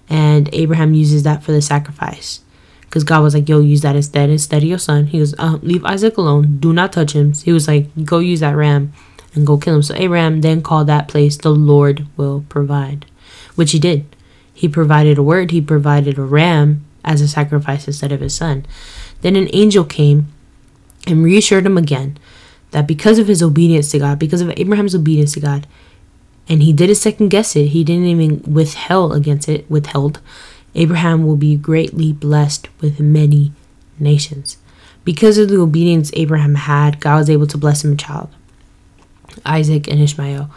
And 0.10 0.50
Abraham 0.54 0.94
uses 0.94 1.24
that 1.24 1.44
for 1.44 1.52
the 1.52 1.62
sacrifice. 1.62 2.42
Because 2.82 3.04
God 3.04 3.24
was 3.24 3.34
like, 3.34 3.50
yo, 3.50 3.60
use 3.60 3.82
that 3.82 3.96
instead, 3.96 4.30
instead 4.30 4.64
of 4.64 4.70
your 4.70 4.78
son. 4.78 5.08
He 5.08 5.20
goes, 5.20 5.34
uh, 5.38 5.58
leave 5.62 5.84
Isaac 5.86 6.18
alone. 6.18 6.58
Do 6.60 6.72
not 6.72 6.94
touch 6.94 7.14
him. 7.14 7.34
He 7.34 7.52
was 7.52 7.68
like, 7.68 7.88
go 8.06 8.20
use 8.20 8.40
that 8.40 8.56
ram 8.56 8.94
and 9.34 9.46
go 9.46 9.58
kill 9.58 9.76
him. 9.76 9.84
So 9.84 9.96
Abraham 9.96 10.42
then 10.42 10.62
called 10.62 10.88
that 10.88 11.08
place, 11.08 11.38
the 11.38 11.50
Lord 11.50 12.06
will 12.16 12.46
provide 12.48 13.06
which 13.56 13.72
he 13.72 13.80
did. 13.80 14.06
He 14.54 14.70
provided 14.70 15.18
a 15.18 15.24
word, 15.24 15.52
he 15.52 15.62
provided 15.62 16.18
a 16.18 16.24
ram 16.24 16.86
as 17.04 17.22
a 17.22 17.28
sacrifice 17.28 17.88
instead 17.88 18.12
of 18.12 18.22
his 18.22 18.36
son. 18.36 18.66
Then 19.22 19.36
an 19.36 19.50
angel 19.54 19.84
came 19.84 20.28
and 21.08 21.24
reassured 21.24 21.66
him 21.66 21.78
again 21.78 22.18
that 22.72 22.88
because 22.88 23.20
of 23.20 23.28
his 23.28 23.42
obedience 23.42 23.92
to 23.92 24.00
God, 24.00 24.20
because 24.20 24.42
of 24.42 24.52
Abraham's 24.58 24.96
obedience 24.96 25.34
to 25.34 25.40
God, 25.40 25.68
and 26.48 26.62
he 26.62 26.74
didn't 26.74 26.96
second 26.96 27.30
guess 27.30 27.56
it, 27.56 27.68
he 27.68 27.84
didn't 27.84 28.06
even 28.06 28.42
withheld 28.52 29.14
against 29.14 29.50
it, 29.50 29.70
withheld, 29.70 30.20
Abraham 30.76 31.26
will 31.26 31.38
be 31.38 31.56
greatly 31.56 32.12
blessed 32.12 32.68
with 32.82 33.00
many 33.00 33.54
nations. 33.98 34.58
Because 35.04 35.38
of 35.38 35.50
the 35.50 35.60
obedience 35.60 36.12
Abraham 36.14 36.56
had, 36.56 37.00
God 37.00 37.18
was 37.18 37.30
able 37.30 37.48
to 37.48 37.58
bless 37.58 37.84
him 37.84 37.94
a 37.94 37.96
child, 37.96 38.30
Isaac 39.46 39.88
and 39.88 40.02
Ishmael 40.02 40.50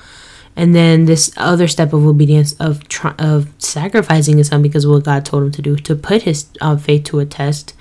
and 0.58 0.74
then 0.74 1.04
this 1.04 1.32
other 1.36 1.68
step 1.68 1.92
of 1.92 2.04
obedience 2.04 2.54
of 2.54 2.82
of 3.16 3.48
sacrificing 3.58 4.38
his 4.38 4.48
son 4.48 4.60
because 4.60 4.84
of 4.84 4.90
what 4.90 5.04
God 5.04 5.24
told 5.24 5.44
him 5.44 5.52
to 5.52 5.62
do 5.62 5.76
to 5.76 5.94
put 5.94 6.22
his 6.22 6.46
uh, 6.60 6.76
faith 6.76 7.04
to 7.04 7.20
a 7.20 7.24
test. 7.24 7.74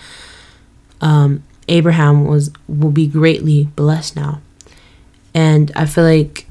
Um, 1.01 1.43
Abraham 1.67 2.25
was 2.25 2.51
will 2.67 2.91
be 2.91 3.07
greatly 3.07 3.65
blessed 3.75 4.15
now, 4.15 4.41
and 5.33 5.71
I 5.75 5.85
feel 5.85 6.03
like 6.03 6.47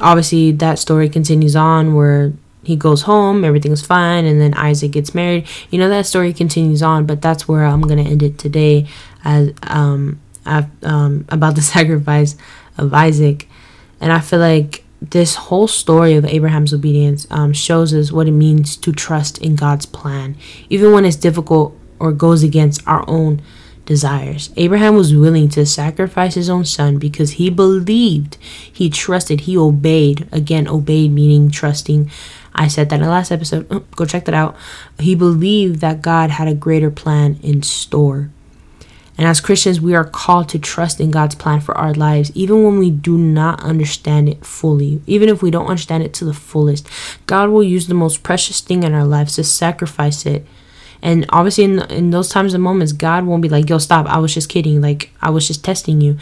obviously 0.00 0.52
that 0.52 0.78
story 0.78 1.08
continues 1.08 1.54
on 1.54 1.94
where 1.94 2.32
he 2.64 2.76
goes 2.76 3.02
home, 3.02 3.44
everything's 3.44 3.84
fine, 3.84 4.24
and 4.24 4.40
then 4.40 4.54
Isaac 4.54 4.92
gets 4.92 5.14
married. 5.14 5.46
You 5.70 5.78
know 5.78 5.88
that 5.88 6.06
story 6.06 6.32
continues 6.32 6.82
on, 6.82 7.06
but 7.06 7.22
that's 7.22 7.46
where 7.46 7.64
I'm 7.64 7.82
gonna 7.82 8.02
end 8.02 8.22
it 8.22 8.38
today, 8.38 8.86
as 9.24 9.52
um, 9.62 10.20
um 10.46 11.24
about 11.28 11.54
the 11.54 11.62
sacrifice 11.74 12.36
of 12.78 12.92
Isaac, 12.92 13.48
and 14.00 14.12
I 14.12 14.20
feel 14.20 14.40
like 14.40 14.84
this 15.10 15.34
whole 15.34 15.68
story 15.68 16.14
of 16.14 16.24
Abraham's 16.24 16.72
obedience 16.72 17.26
um, 17.30 17.52
shows 17.52 17.92
us 17.92 18.10
what 18.10 18.26
it 18.26 18.32
means 18.32 18.76
to 18.78 18.92
trust 18.92 19.38
in 19.38 19.56
God's 19.56 19.86
plan, 19.86 20.36
even 20.70 20.92
when 20.92 21.04
it's 21.04 21.16
difficult 21.16 21.76
or 21.98 22.12
goes 22.12 22.42
against 22.42 22.86
our 22.86 23.04
own 23.08 23.42
desires. 23.86 24.50
Abraham 24.56 24.96
was 24.96 25.14
willing 25.14 25.48
to 25.50 25.66
sacrifice 25.66 26.34
his 26.34 26.50
own 26.50 26.64
son 26.64 26.98
because 26.98 27.32
he 27.32 27.50
believed, 27.50 28.36
he 28.72 28.88
trusted, 28.88 29.42
he 29.42 29.56
obeyed. 29.56 30.28
Again, 30.32 30.66
obeyed 30.68 31.12
meaning 31.12 31.50
trusting. 31.50 32.10
I 32.54 32.68
said 32.68 32.88
that 32.88 32.96
in 32.96 33.02
the 33.02 33.08
last 33.08 33.32
episode. 33.32 33.66
Oh, 33.70 33.80
go 33.96 34.04
check 34.04 34.24
that 34.26 34.34
out. 34.34 34.56
He 34.98 35.14
believed 35.14 35.80
that 35.80 36.02
God 36.02 36.30
had 36.30 36.48
a 36.48 36.54
greater 36.54 36.90
plan 36.90 37.38
in 37.42 37.62
store. 37.62 38.30
And 39.16 39.28
as 39.28 39.40
Christians, 39.40 39.80
we 39.80 39.94
are 39.94 40.04
called 40.04 40.48
to 40.48 40.58
trust 40.58 41.00
in 41.00 41.12
God's 41.12 41.36
plan 41.36 41.60
for 41.60 41.76
our 41.78 41.94
lives, 41.94 42.32
even 42.34 42.64
when 42.64 42.78
we 42.78 42.90
do 42.90 43.16
not 43.16 43.62
understand 43.62 44.28
it 44.28 44.44
fully. 44.44 45.00
Even 45.06 45.28
if 45.28 45.40
we 45.40 45.52
don't 45.52 45.68
understand 45.68 46.02
it 46.02 46.12
to 46.14 46.24
the 46.24 46.34
fullest, 46.34 46.88
God 47.26 47.50
will 47.50 47.62
use 47.62 47.86
the 47.86 47.94
most 47.94 48.24
precious 48.24 48.60
thing 48.60 48.82
in 48.82 48.92
our 48.92 49.04
lives 49.04 49.36
to 49.36 49.44
sacrifice 49.44 50.26
it. 50.26 50.44
And 51.04 51.24
obviously, 51.28 51.64
in, 51.64 51.78
in 51.92 52.10
those 52.10 52.28
times 52.30 52.54
and 52.54 52.62
moments, 52.62 52.92
God 52.92 53.24
won't 53.24 53.42
be 53.42 53.48
like, 53.48 53.70
yo, 53.70 53.78
stop. 53.78 54.06
I 54.06 54.18
was 54.18 54.34
just 54.34 54.48
kidding. 54.48 54.80
Like, 54.80 55.12
I 55.22 55.30
was 55.30 55.46
just 55.46 55.64
testing 55.64 56.00
you. 56.00 56.18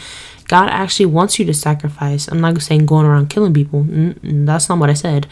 God 0.48 0.68
actually 0.68 1.06
wants 1.06 1.38
you 1.38 1.46
to 1.46 1.54
sacrifice. 1.54 2.28
I'm 2.28 2.40
not 2.40 2.60
saying 2.60 2.84
going 2.84 3.06
around 3.06 3.30
killing 3.30 3.54
people. 3.54 3.84
Mm-mm, 3.84 4.44
that's 4.44 4.68
not 4.68 4.78
what 4.78 4.90
I 4.90 4.94
said. 4.94 5.26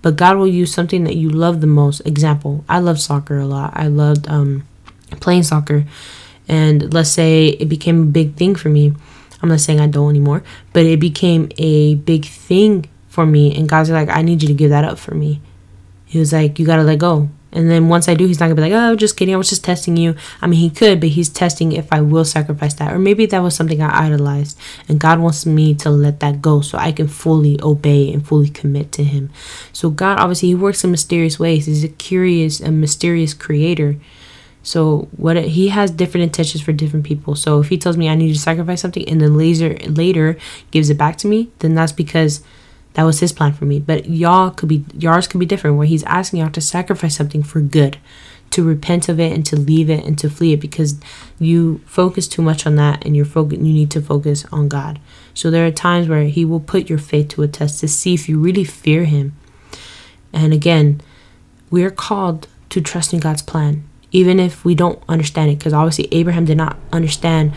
But 0.00 0.16
God 0.16 0.38
will 0.38 0.48
use 0.48 0.72
something 0.72 1.04
that 1.04 1.16
you 1.16 1.28
love 1.28 1.60
the 1.60 1.66
most. 1.66 2.00
Example, 2.06 2.64
I 2.68 2.78
love 2.78 2.98
soccer 2.98 3.38
a 3.38 3.46
lot. 3.46 3.72
I 3.74 3.88
loved 3.88 4.26
um, 4.28 4.64
playing 5.20 5.42
soccer 5.42 5.84
and 6.48 6.92
let's 6.92 7.10
say 7.10 7.48
it 7.48 7.68
became 7.68 8.02
a 8.02 8.06
big 8.06 8.34
thing 8.34 8.54
for 8.54 8.68
me 8.68 8.92
i'm 9.42 9.48
not 9.48 9.60
saying 9.60 9.80
i 9.80 9.86
don't 9.86 10.10
anymore 10.10 10.42
but 10.72 10.84
it 10.84 10.98
became 10.98 11.48
a 11.58 11.94
big 11.96 12.24
thing 12.24 12.88
for 13.08 13.26
me 13.26 13.54
and 13.56 13.68
god's 13.68 13.90
like 13.90 14.08
i 14.08 14.22
need 14.22 14.42
you 14.42 14.48
to 14.48 14.54
give 14.54 14.70
that 14.70 14.84
up 14.84 14.98
for 14.98 15.14
me 15.14 15.40
he 16.06 16.18
was 16.18 16.32
like 16.32 16.58
you 16.58 16.66
gotta 16.66 16.82
let 16.82 16.98
go 16.98 17.28
and 17.52 17.70
then 17.70 17.88
once 17.88 18.08
i 18.08 18.14
do 18.14 18.26
he's 18.26 18.40
not 18.40 18.46
gonna 18.46 18.54
be 18.54 18.62
like 18.62 18.72
oh 18.72 18.96
just 18.96 19.16
kidding. 19.16 19.34
I 19.34 19.38
was 19.38 19.48
just 19.48 19.64
testing 19.64 19.96
you. 19.96 20.14
I 20.40 20.46
mean 20.46 20.60
he 20.60 20.70
could 20.70 21.00
but 21.00 21.10
he's 21.10 21.28
testing 21.28 21.72
if 21.72 21.92
i 21.92 22.00
will 22.00 22.24
sacrifice 22.24 22.74
that. 22.74 22.92
Or 22.92 22.98
maybe 22.98 23.26
that 23.26 23.42
was 23.42 23.54
something 23.54 23.82
i 23.82 24.06
idolized. 24.06 24.58
And 24.88 25.00
god 25.00 25.20
wants 25.20 25.46
me 25.46 25.74
to 25.76 25.90
let 25.90 26.20
that 26.20 26.42
go 26.42 26.60
so 26.60 26.78
i 26.78 26.92
can 26.92 27.08
fully 27.08 27.60
obey 27.62 28.12
and 28.12 28.26
fully 28.26 28.48
commit 28.48 28.92
to 28.92 29.04
him. 29.04 29.30
So 29.72 29.90
god 29.90 30.18
obviously 30.18 30.48
he 30.48 30.54
works 30.54 30.84
in 30.84 30.90
mysterious 30.90 31.38
ways. 31.38 31.66
He's 31.66 31.84
a 31.84 31.88
curious 31.88 32.60
and 32.60 32.80
mysterious 32.80 33.34
creator. 33.34 33.96
So 34.62 35.08
what 35.16 35.36
he 35.36 35.68
has 35.68 35.90
different 35.90 36.22
intentions 36.22 36.62
for 36.62 36.72
different 36.72 37.04
people. 37.04 37.34
So 37.34 37.60
if 37.60 37.68
he 37.68 37.78
tells 37.78 37.96
me 37.96 38.08
I 38.08 38.14
need 38.14 38.32
to 38.32 38.38
sacrifice 38.38 38.80
something 38.80 39.08
and 39.08 39.20
then 39.20 39.36
later 39.36 39.76
later 39.88 40.36
gives 40.70 40.88
it 40.88 40.98
back 40.98 41.16
to 41.18 41.26
me, 41.26 41.50
then 41.58 41.74
that's 41.74 41.92
because 41.92 42.42
that 42.94 43.04
was 43.04 43.20
his 43.20 43.32
plan 43.32 43.52
for 43.52 43.64
me. 43.64 43.80
But 43.80 44.08
y'all 44.08 44.50
could 44.50 44.68
be 44.68 44.84
yours 44.94 45.26
could 45.26 45.40
be 45.40 45.46
different 45.46 45.76
where 45.76 45.86
he's 45.86 46.04
asking 46.04 46.40
y'all 46.40 46.50
to 46.50 46.60
sacrifice 46.60 47.16
something 47.16 47.42
for 47.42 47.60
good, 47.60 47.98
to 48.50 48.64
repent 48.64 49.08
of 49.08 49.18
it 49.18 49.32
and 49.32 49.44
to 49.46 49.56
leave 49.56 49.88
it 49.90 50.04
and 50.04 50.18
to 50.18 50.28
flee 50.30 50.52
it 50.52 50.60
because 50.60 51.00
you 51.38 51.80
focus 51.86 52.28
too 52.28 52.42
much 52.42 52.66
on 52.66 52.76
that 52.76 53.04
and 53.04 53.16
you're 53.16 53.24
focus 53.24 53.58
you 53.58 53.72
need 53.72 53.90
to 53.90 54.00
focus 54.00 54.44
on 54.52 54.68
God. 54.68 55.00
So 55.34 55.50
there 55.50 55.66
are 55.66 55.70
times 55.70 56.08
where 56.08 56.24
he 56.24 56.44
will 56.44 56.60
put 56.60 56.88
your 56.88 56.98
faith 56.98 57.28
to 57.28 57.42
a 57.42 57.48
test 57.48 57.80
to 57.80 57.88
see 57.88 58.14
if 58.14 58.28
you 58.28 58.38
really 58.38 58.64
fear 58.64 59.04
him. 59.04 59.34
And 60.32 60.52
again, 60.52 61.00
we 61.70 61.84
are 61.84 61.90
called 61.90 62.48
to 62.70 62.80
trust 62.80 63.12
in 63.12 63.20
God's 63.20 63.42
plan 63.42 63.88
even 64.12 64.38
if 64.38 64.64
we 64.64 64.74
don't 64.74 65.02
understand 65.08 65.50
it 65.50 65.58
because 65.58 65.72
obviously 65.72 66.06
abraham 66.12 66.44
did 66.44 66.56
not 66.56 66.76
understand 66.92 67.52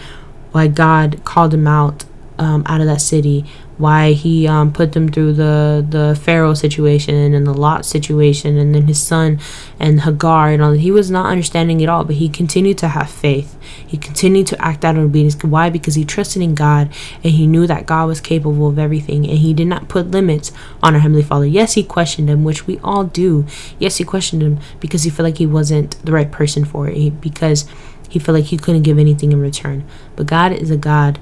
why 0.51 0.67
god 0.67 1.23
called 1.23 1.53
him 1.53 1.67
out 1.67 2.05
um, 2.37 2.63
out 2.65 2.81
of 2.81 2.87
that 2.87 2.99
city 2.99 3.45
why 3.77 4.13
he 4.13 4.47
um, 4.47 4.71
put 4.71 4.93
them 4.93 5.09
through 5.09 5.33
the 5.33 5.85
the 5.87 6.19
Pharaoh 6.21 6.53
situation 6.53 7.33
and 7.33 7.45
the 7.45 7.53
Lot 7.53 7.85
situation 7.85 8.57
and 8.57 8.73
then 8.73 8.87
his 8.87 9.01
son 9.01 9.39
and 9.79 10.01
Hagar 10.01 10.49
and 10.49 10.61
all 10.61 10.71
that. 10.71 10.79
He 10.79 10.91
was 10.91 11.11
not 11.11 11.25
understanding 11.25 11.81
it 11.81 11.89
all, 11.89 12.05
but 12.05 12.15
he 12.15 12.29
continued 12.29 12.77
to 12.79 12.89
have 12.89 13.09
faith. 13.09 13.57
He 13.85 13.97
continued 13.97 14.47
to 14.47 14.61
act 14.65 14.85
out 14.85 14.95
in 14.95 15.01
obedience. 15.01 15.41
Why? 15.43 15.69
Because 15.69 15.95
he 15.95 16.05
trusted 16.05 16.41
in 16.41 16.55
God 16.55 16.89
and 17.23 17.33
he 17.33 17.47
knew 17.47 17.67
that 17.67 17.85
God 17.85 18.07
was 18.07 18.21
capable 18.21 18.67
of 18.67 18.79
everything 18.79 19.27
and 19.27 19.39
he 19.39 19.53
did 19.53 19.67
not 19.67 19.89
put 19.89 20.11
limits 20.11 20.51
on 20.81 20.93
our 20.95 21.01
Heavenly 21.01 21.23
Father. 21.23 21.45
Yes, 21.45 21.73
he 21.73 21.83
questioned 21.83 22.29
him, 22.29 22.43
which 22.43 22.67
we 22.67 22.79
all 22.79 23.03
do. 23.03 23.45
Yes, 23.77 23.97
he 23.97 24.03
questioned 24.03 24.41
him 24.41 24.59
because 24.79 25.03
he 25.03 25.09
felt 25.09 25.25
like 25.25 25.37
he 25.37 25.45
wasn't 25.45 26.03
the 26.05 26.11
right 26.11 26.31
person 26.31 26.63
for 26.63 26.87
it. 26.87 26.95
He, 26.95 27.09
because 27.09 27.65
he 28.09 28.19
felt 28.19 28.35
like 28.35 28.45
he 28.45 28.57
couldn't 28.57 28.83
give 28.83 28.97
anything 28.97 29.33
in 29.33 29.41
return. 29.41 29.83
But 30.15 30.27
God 30.27 30.53
is 30.53 30.71
a 30.71 30.77
God 30.77 31.19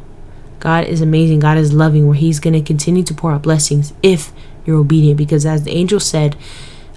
God 0.64 0.86
is 0.86 1.02
amazing. 1.02 1.40
God 1.42 1.58
is 1.58 1.74
loving, 1.74 2.08
where 2.08 2.16
He's 2.16 2.40
going 2.40 2.54
to 2.54 2.62
continue 2.62 3.04
to 3.04 3.14
pour 3.14 3.34
out 3.34 3.42
blessings 3.42 3.92
if 4.02 4.32
you're 4.66 4.78
obedient. 4.78 5.18
Because 5.18 5.46
as 5.46 5.64
the 5.64 5.72
angel 5.72 6.00
said, 6.00 6.38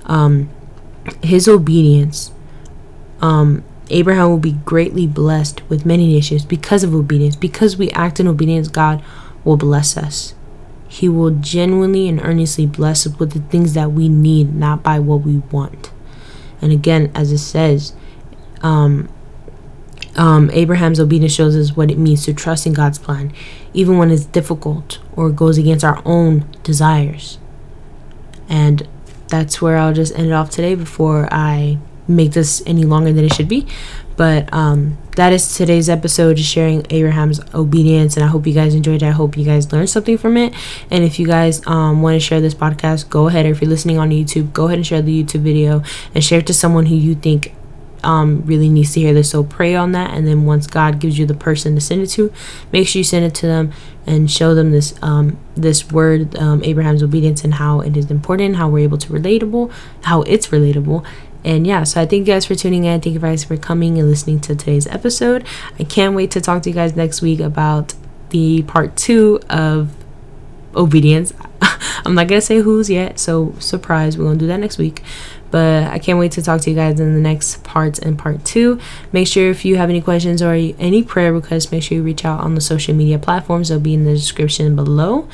um, 0.04 0.48
his 1.20 1.48
obedience, 1.48 2.30
um, 3.20 3.64
Abraham 3.90 4.28
will 4.28 4.38
be 4.38 4.52
greatly 4.52 5.08
blessed 5.08 5.68
with 5.68 5.84
many 5.84 6.06
nations 6.06 6.44
because 6.44 6.84
of 6.84 6.94
obedience. 6.94 7.34
Because 7.34 7.76
we 7.76 7.90
act 7.90 8.20
in 8.20 8.28
obedience, 8.28 8.68
God 8.68 9.02
will 9.42 9.56
bless 9.56 9.96
us. 9.96 10.36
He 10.86 11.08
will 11.08 11.30
genuinely 11.30 12.08
and 12.08 12.20
earnestly 12.20 12.66
bless 12.66 13.04
us 13.04 13.18
with 13.18 13.32
the 13.32 13.40
things 13.50 13.74
that 13.74 13.90
we 13.90 14.08
need, 14.08 14.54
not 14.54 14.84
by 14.84 15.00
what 15.00 15.22
we 15.22 15.38
want. 15.38 15.90
And 16.62 16.70
again, 16.70 17.10
as 17.16 17.32
it 17.32 17.38
says, 17.38 17.94
um, 18.62 19.08
um, 20.16 20.50
Abraham's 20.52 21.00
obedience 21.00 21.32
shows 21.32 21.56
us 21.56 21.76
what 21.76 21.90
it 21.90 21.98
means 21.98 22.24
to 22.24 22.34
trust 22.34 22.66
in 22.66 22.72
God's 22.72 22.98
plan, 22.98 23.32
even 23.72 23.98
when 23.98 24.10
it's 24.10 24.24
difficult 24.24 24.98
or 25.14 25.30
goes 25.30 25.58
against 25.58 25.84
our 25.84 26.02
own 26.04 26.48
desires. 26.62 27.38
And 28.48 28.88
that's 29.28 29.60
where 29.60 29.76
I'll 29.76 29.94
just 29.94 30.16
end 30.16 30.28
it 30.28 30.32
off 30.32 30.50
today 30.50 30.74
before 30.74 31.28
I 31.32 31.78
make 32.08 32.32
this 32.32 32.62
any 32.66 32.84
longer 32.84 33.12
than 33.12 33.24
it 33.24 33.34
should 33.34 33.48
be. 33.48 33.66
But 34.16 34.52
um, 34.52 34.96
that 35.16 35.32
is 35.32 35.56
today's 35.56 35.90
episode, 35.90 36.38
just 36.38 36.50
sharing 36.50 36.86
Abraham's 36.88 37.40
obedience. 37.54 38.16
And 38.16 38.24
I 38.24 38.28
hope 38.28 38.46
you 38.46 38.54
guys 38.54 38.74
enjoyed 38.74 39.02
it. 39.02 39.06
I 39.06 39.10
hope 39.10 39.36
you 39.36 39.44
guys 39.44 39.70
learned 39.72 39.90
something 39.90 40.16
from 40.16 40.36
it. 40.38 40.54
And 40.90 41.04
if 41.04 41.18
you 41.18 41.26
guys 41.26 41.66
um, 41.66 42.00
want 42.00 42.14
to 42.14 42.20
share 42.20 42.40
this 42.40 42.54
podcast, 42.54 43.10
go 43.10 43.28
ahead. 43.28 43.44
Or 43.44 43.50
if 43.50 43.60
you're 43.60 43.68
listening 43.68 43.98
on 43.98 44.10
YouTube, 44.10 44.52
go 44.54 44.66
ahead 44.66 44.78
and 44.78 44.86
share 44.86 45.02
the 45.02 45.22
YouTube 45.22 45.40
video 45.40 45.82
and 46.14 46.24
share 46.24 46.38
it 46.38 46.46
to 46.46 46.54
someone 46.54 46.86
who 46.86 46.94
you 46.94 47.14
think 47.14 47.52
um, 48.02 48.42
really 48.44 48.68
needs 48.68 48.94
to 48.94 49.00
hear 49.00 49.14
this. 49.14 49.30
So 49.30 49.44
pray 49.44 49.74
on 49.74 49.92
that, 49.92 50.12
and 50.12 50.26
then 50.26 50.44
once 50.44 50.66
God 50.66 50.98
gives 50.98 51.18
you 51.18 51.26
the 51.26 51.34
person 51.34 51.74
to 51.74 51.80
send 51.80 52.02
it 52.02 52.08
to, 52.08 52.32
make 52.72 52.88
sure 52.88 53.00
you 53.00 53.04
send 53.04 53.24
it 53.24 53.34
to 53.36 53.46
them 53.46 53.72
and 54.06 54.30
show 54.30 54.54
them 54.54 54.70
this 54.70 54.94
um, 55.02 55.38
this 55.54 55.90
word, 55.90 56.36
um, 56.36 56.62
Abraham's 56.64 57.02
obedience, 57.02 57.44
and 57.44 57.54
how 57.54 57.80
it 57.80 57.96
is 57.96 58.10
important, 58.10 58.56
how 58.56 58.68
we're 58.68 58.84
able 58.84 58.98
to 58.98 59.12
relatable, 59.12 59.72
how 60.02 60.22
it's 60.22 60.48
relatable. 60.48 61.04
And 61.44 61.64
yeah, 61.66 61.84
so 61.84 62.00
I 62.00 62.06
thank 62.06 62.26
you 62.26 62.34
guys 62.34 62.44
for 62.44 62.56
tuning 62.56 62.84
in. 62.84 63.00
Thank 63.00 63.14
you 63.14 63.20
guys 63.20 63.44
for 63.44 63.56
coming 63.56 63.98
and 63.98 64.10
listening 64.10 64.40
to 64.40 64.56
today's 64.56 64.86
episode. 64.88 65.46
I 65.78 65.84
can't 65.84 66.14
wait 66.16 66.32
to 66.32 66.40
talk 66.40 66.62
to 66.64 66.70
you 66.70 66.74
guys 66.74 66.96
next 66.96 67.22
week 67.22 67.38
about 67.38 67.94
the 68.30 68.62
part 68.62 68.96
two 68.96 69.40
of 69.48 69.94
obedience. 70.74 71.32
I'm 72.04 72.14
not 72.14 72.28
gonna 72.28 72.40
say 72.40 72.58
who's 72.58 72.90
yet, 72.90 73.18
so 73.18 73.54
surprise. 73.58 74.18
We're 74.18 74.24
gonna 74.24 74.38
do 74.38 74.46
that 74.48 74.58
next 74.58 74.78
week. 74.78 75.02
But 75.50 75.84
I 75.84 75.98
can't 75.98 76.18
wait 76.18 76.32
to 76.32 76.42
talk 76.42 76.60
to 76.62 76.70
you 76.70 76.76
guys 76.76 76.98
in 76.98 77.14
the 77.14 77.20
next 77.20 77.62
parts 77.64 77.98
and 77.98 78.18
part 78.18 78.44
two. 78.44 78.80
Make 79.12 79.28
sure 79.28 79.50
if 79.50 79.64
you 79.64 79.76
have 79.76 79.88
any 79.88 80.00
questions 80.00 80.42
or 80.42 80.52
any 80.52 81.02
prayer 81.02 81.32
requests, 81.32 81.70
make 81.70 81.82
sure 81.82 81.96
you 81.96 82.02
reach 82.02 82.24
out 82.24 82.40
on 82.40 82.54
the 82.54 82.60
social 82.60 82.94
media 82.94 83.18
platforms. 83.18 83.68
They'll 83.68 83.80
be 83.80 83.94
in 83.94 84.04
the 84.04 84.14
description 84.14 84.74
below. 84.74 85.28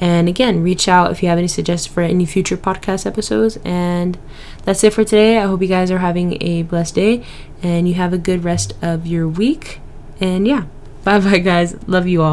And 0.00 0.28
again, 0.28 0.62
reach 0.62 0.88
out 0.88 1.10
if 1.10 1.22
you 1.22 1.28
have 1.28 1.38
any 1.38 1.48
suggestions 1.48 1.92
for 1.92 2.02
any 2.02 2.24
future 2.24 2.56
podcast 2.56 3.04
episodes. 3.04 3.58
And 3.64 4.16
that's 4.64 4.84
it 4.84 4.92
for 4.92 5.04
today. 5.04 5.38
I 5.38 5.46
hope 5.46 5.60
you 5.60 5.68
guys 5.68 5.90
are 5.90 5.98
having 5.98 6.40
a 6.42 6.62
blessed 6.62 6.94
day 6.94 7.24
and 7.62 7.88
you 7.88 7.94
have 7.94 8.12
a 8.12 8.18
good 8.18 8.44
rest 8.44 8.74
of 8.80 9.06
your 9.06 9.26
week. 9.26 9.80
And 10.20 10.46
yeah, 10.46 10.66
bye 11.04 11.18
bye, 11.18 11.38
guys. 11.38 11.76
Love 11.88 12.06
you 12.06 12.22
all. 12.22 12.26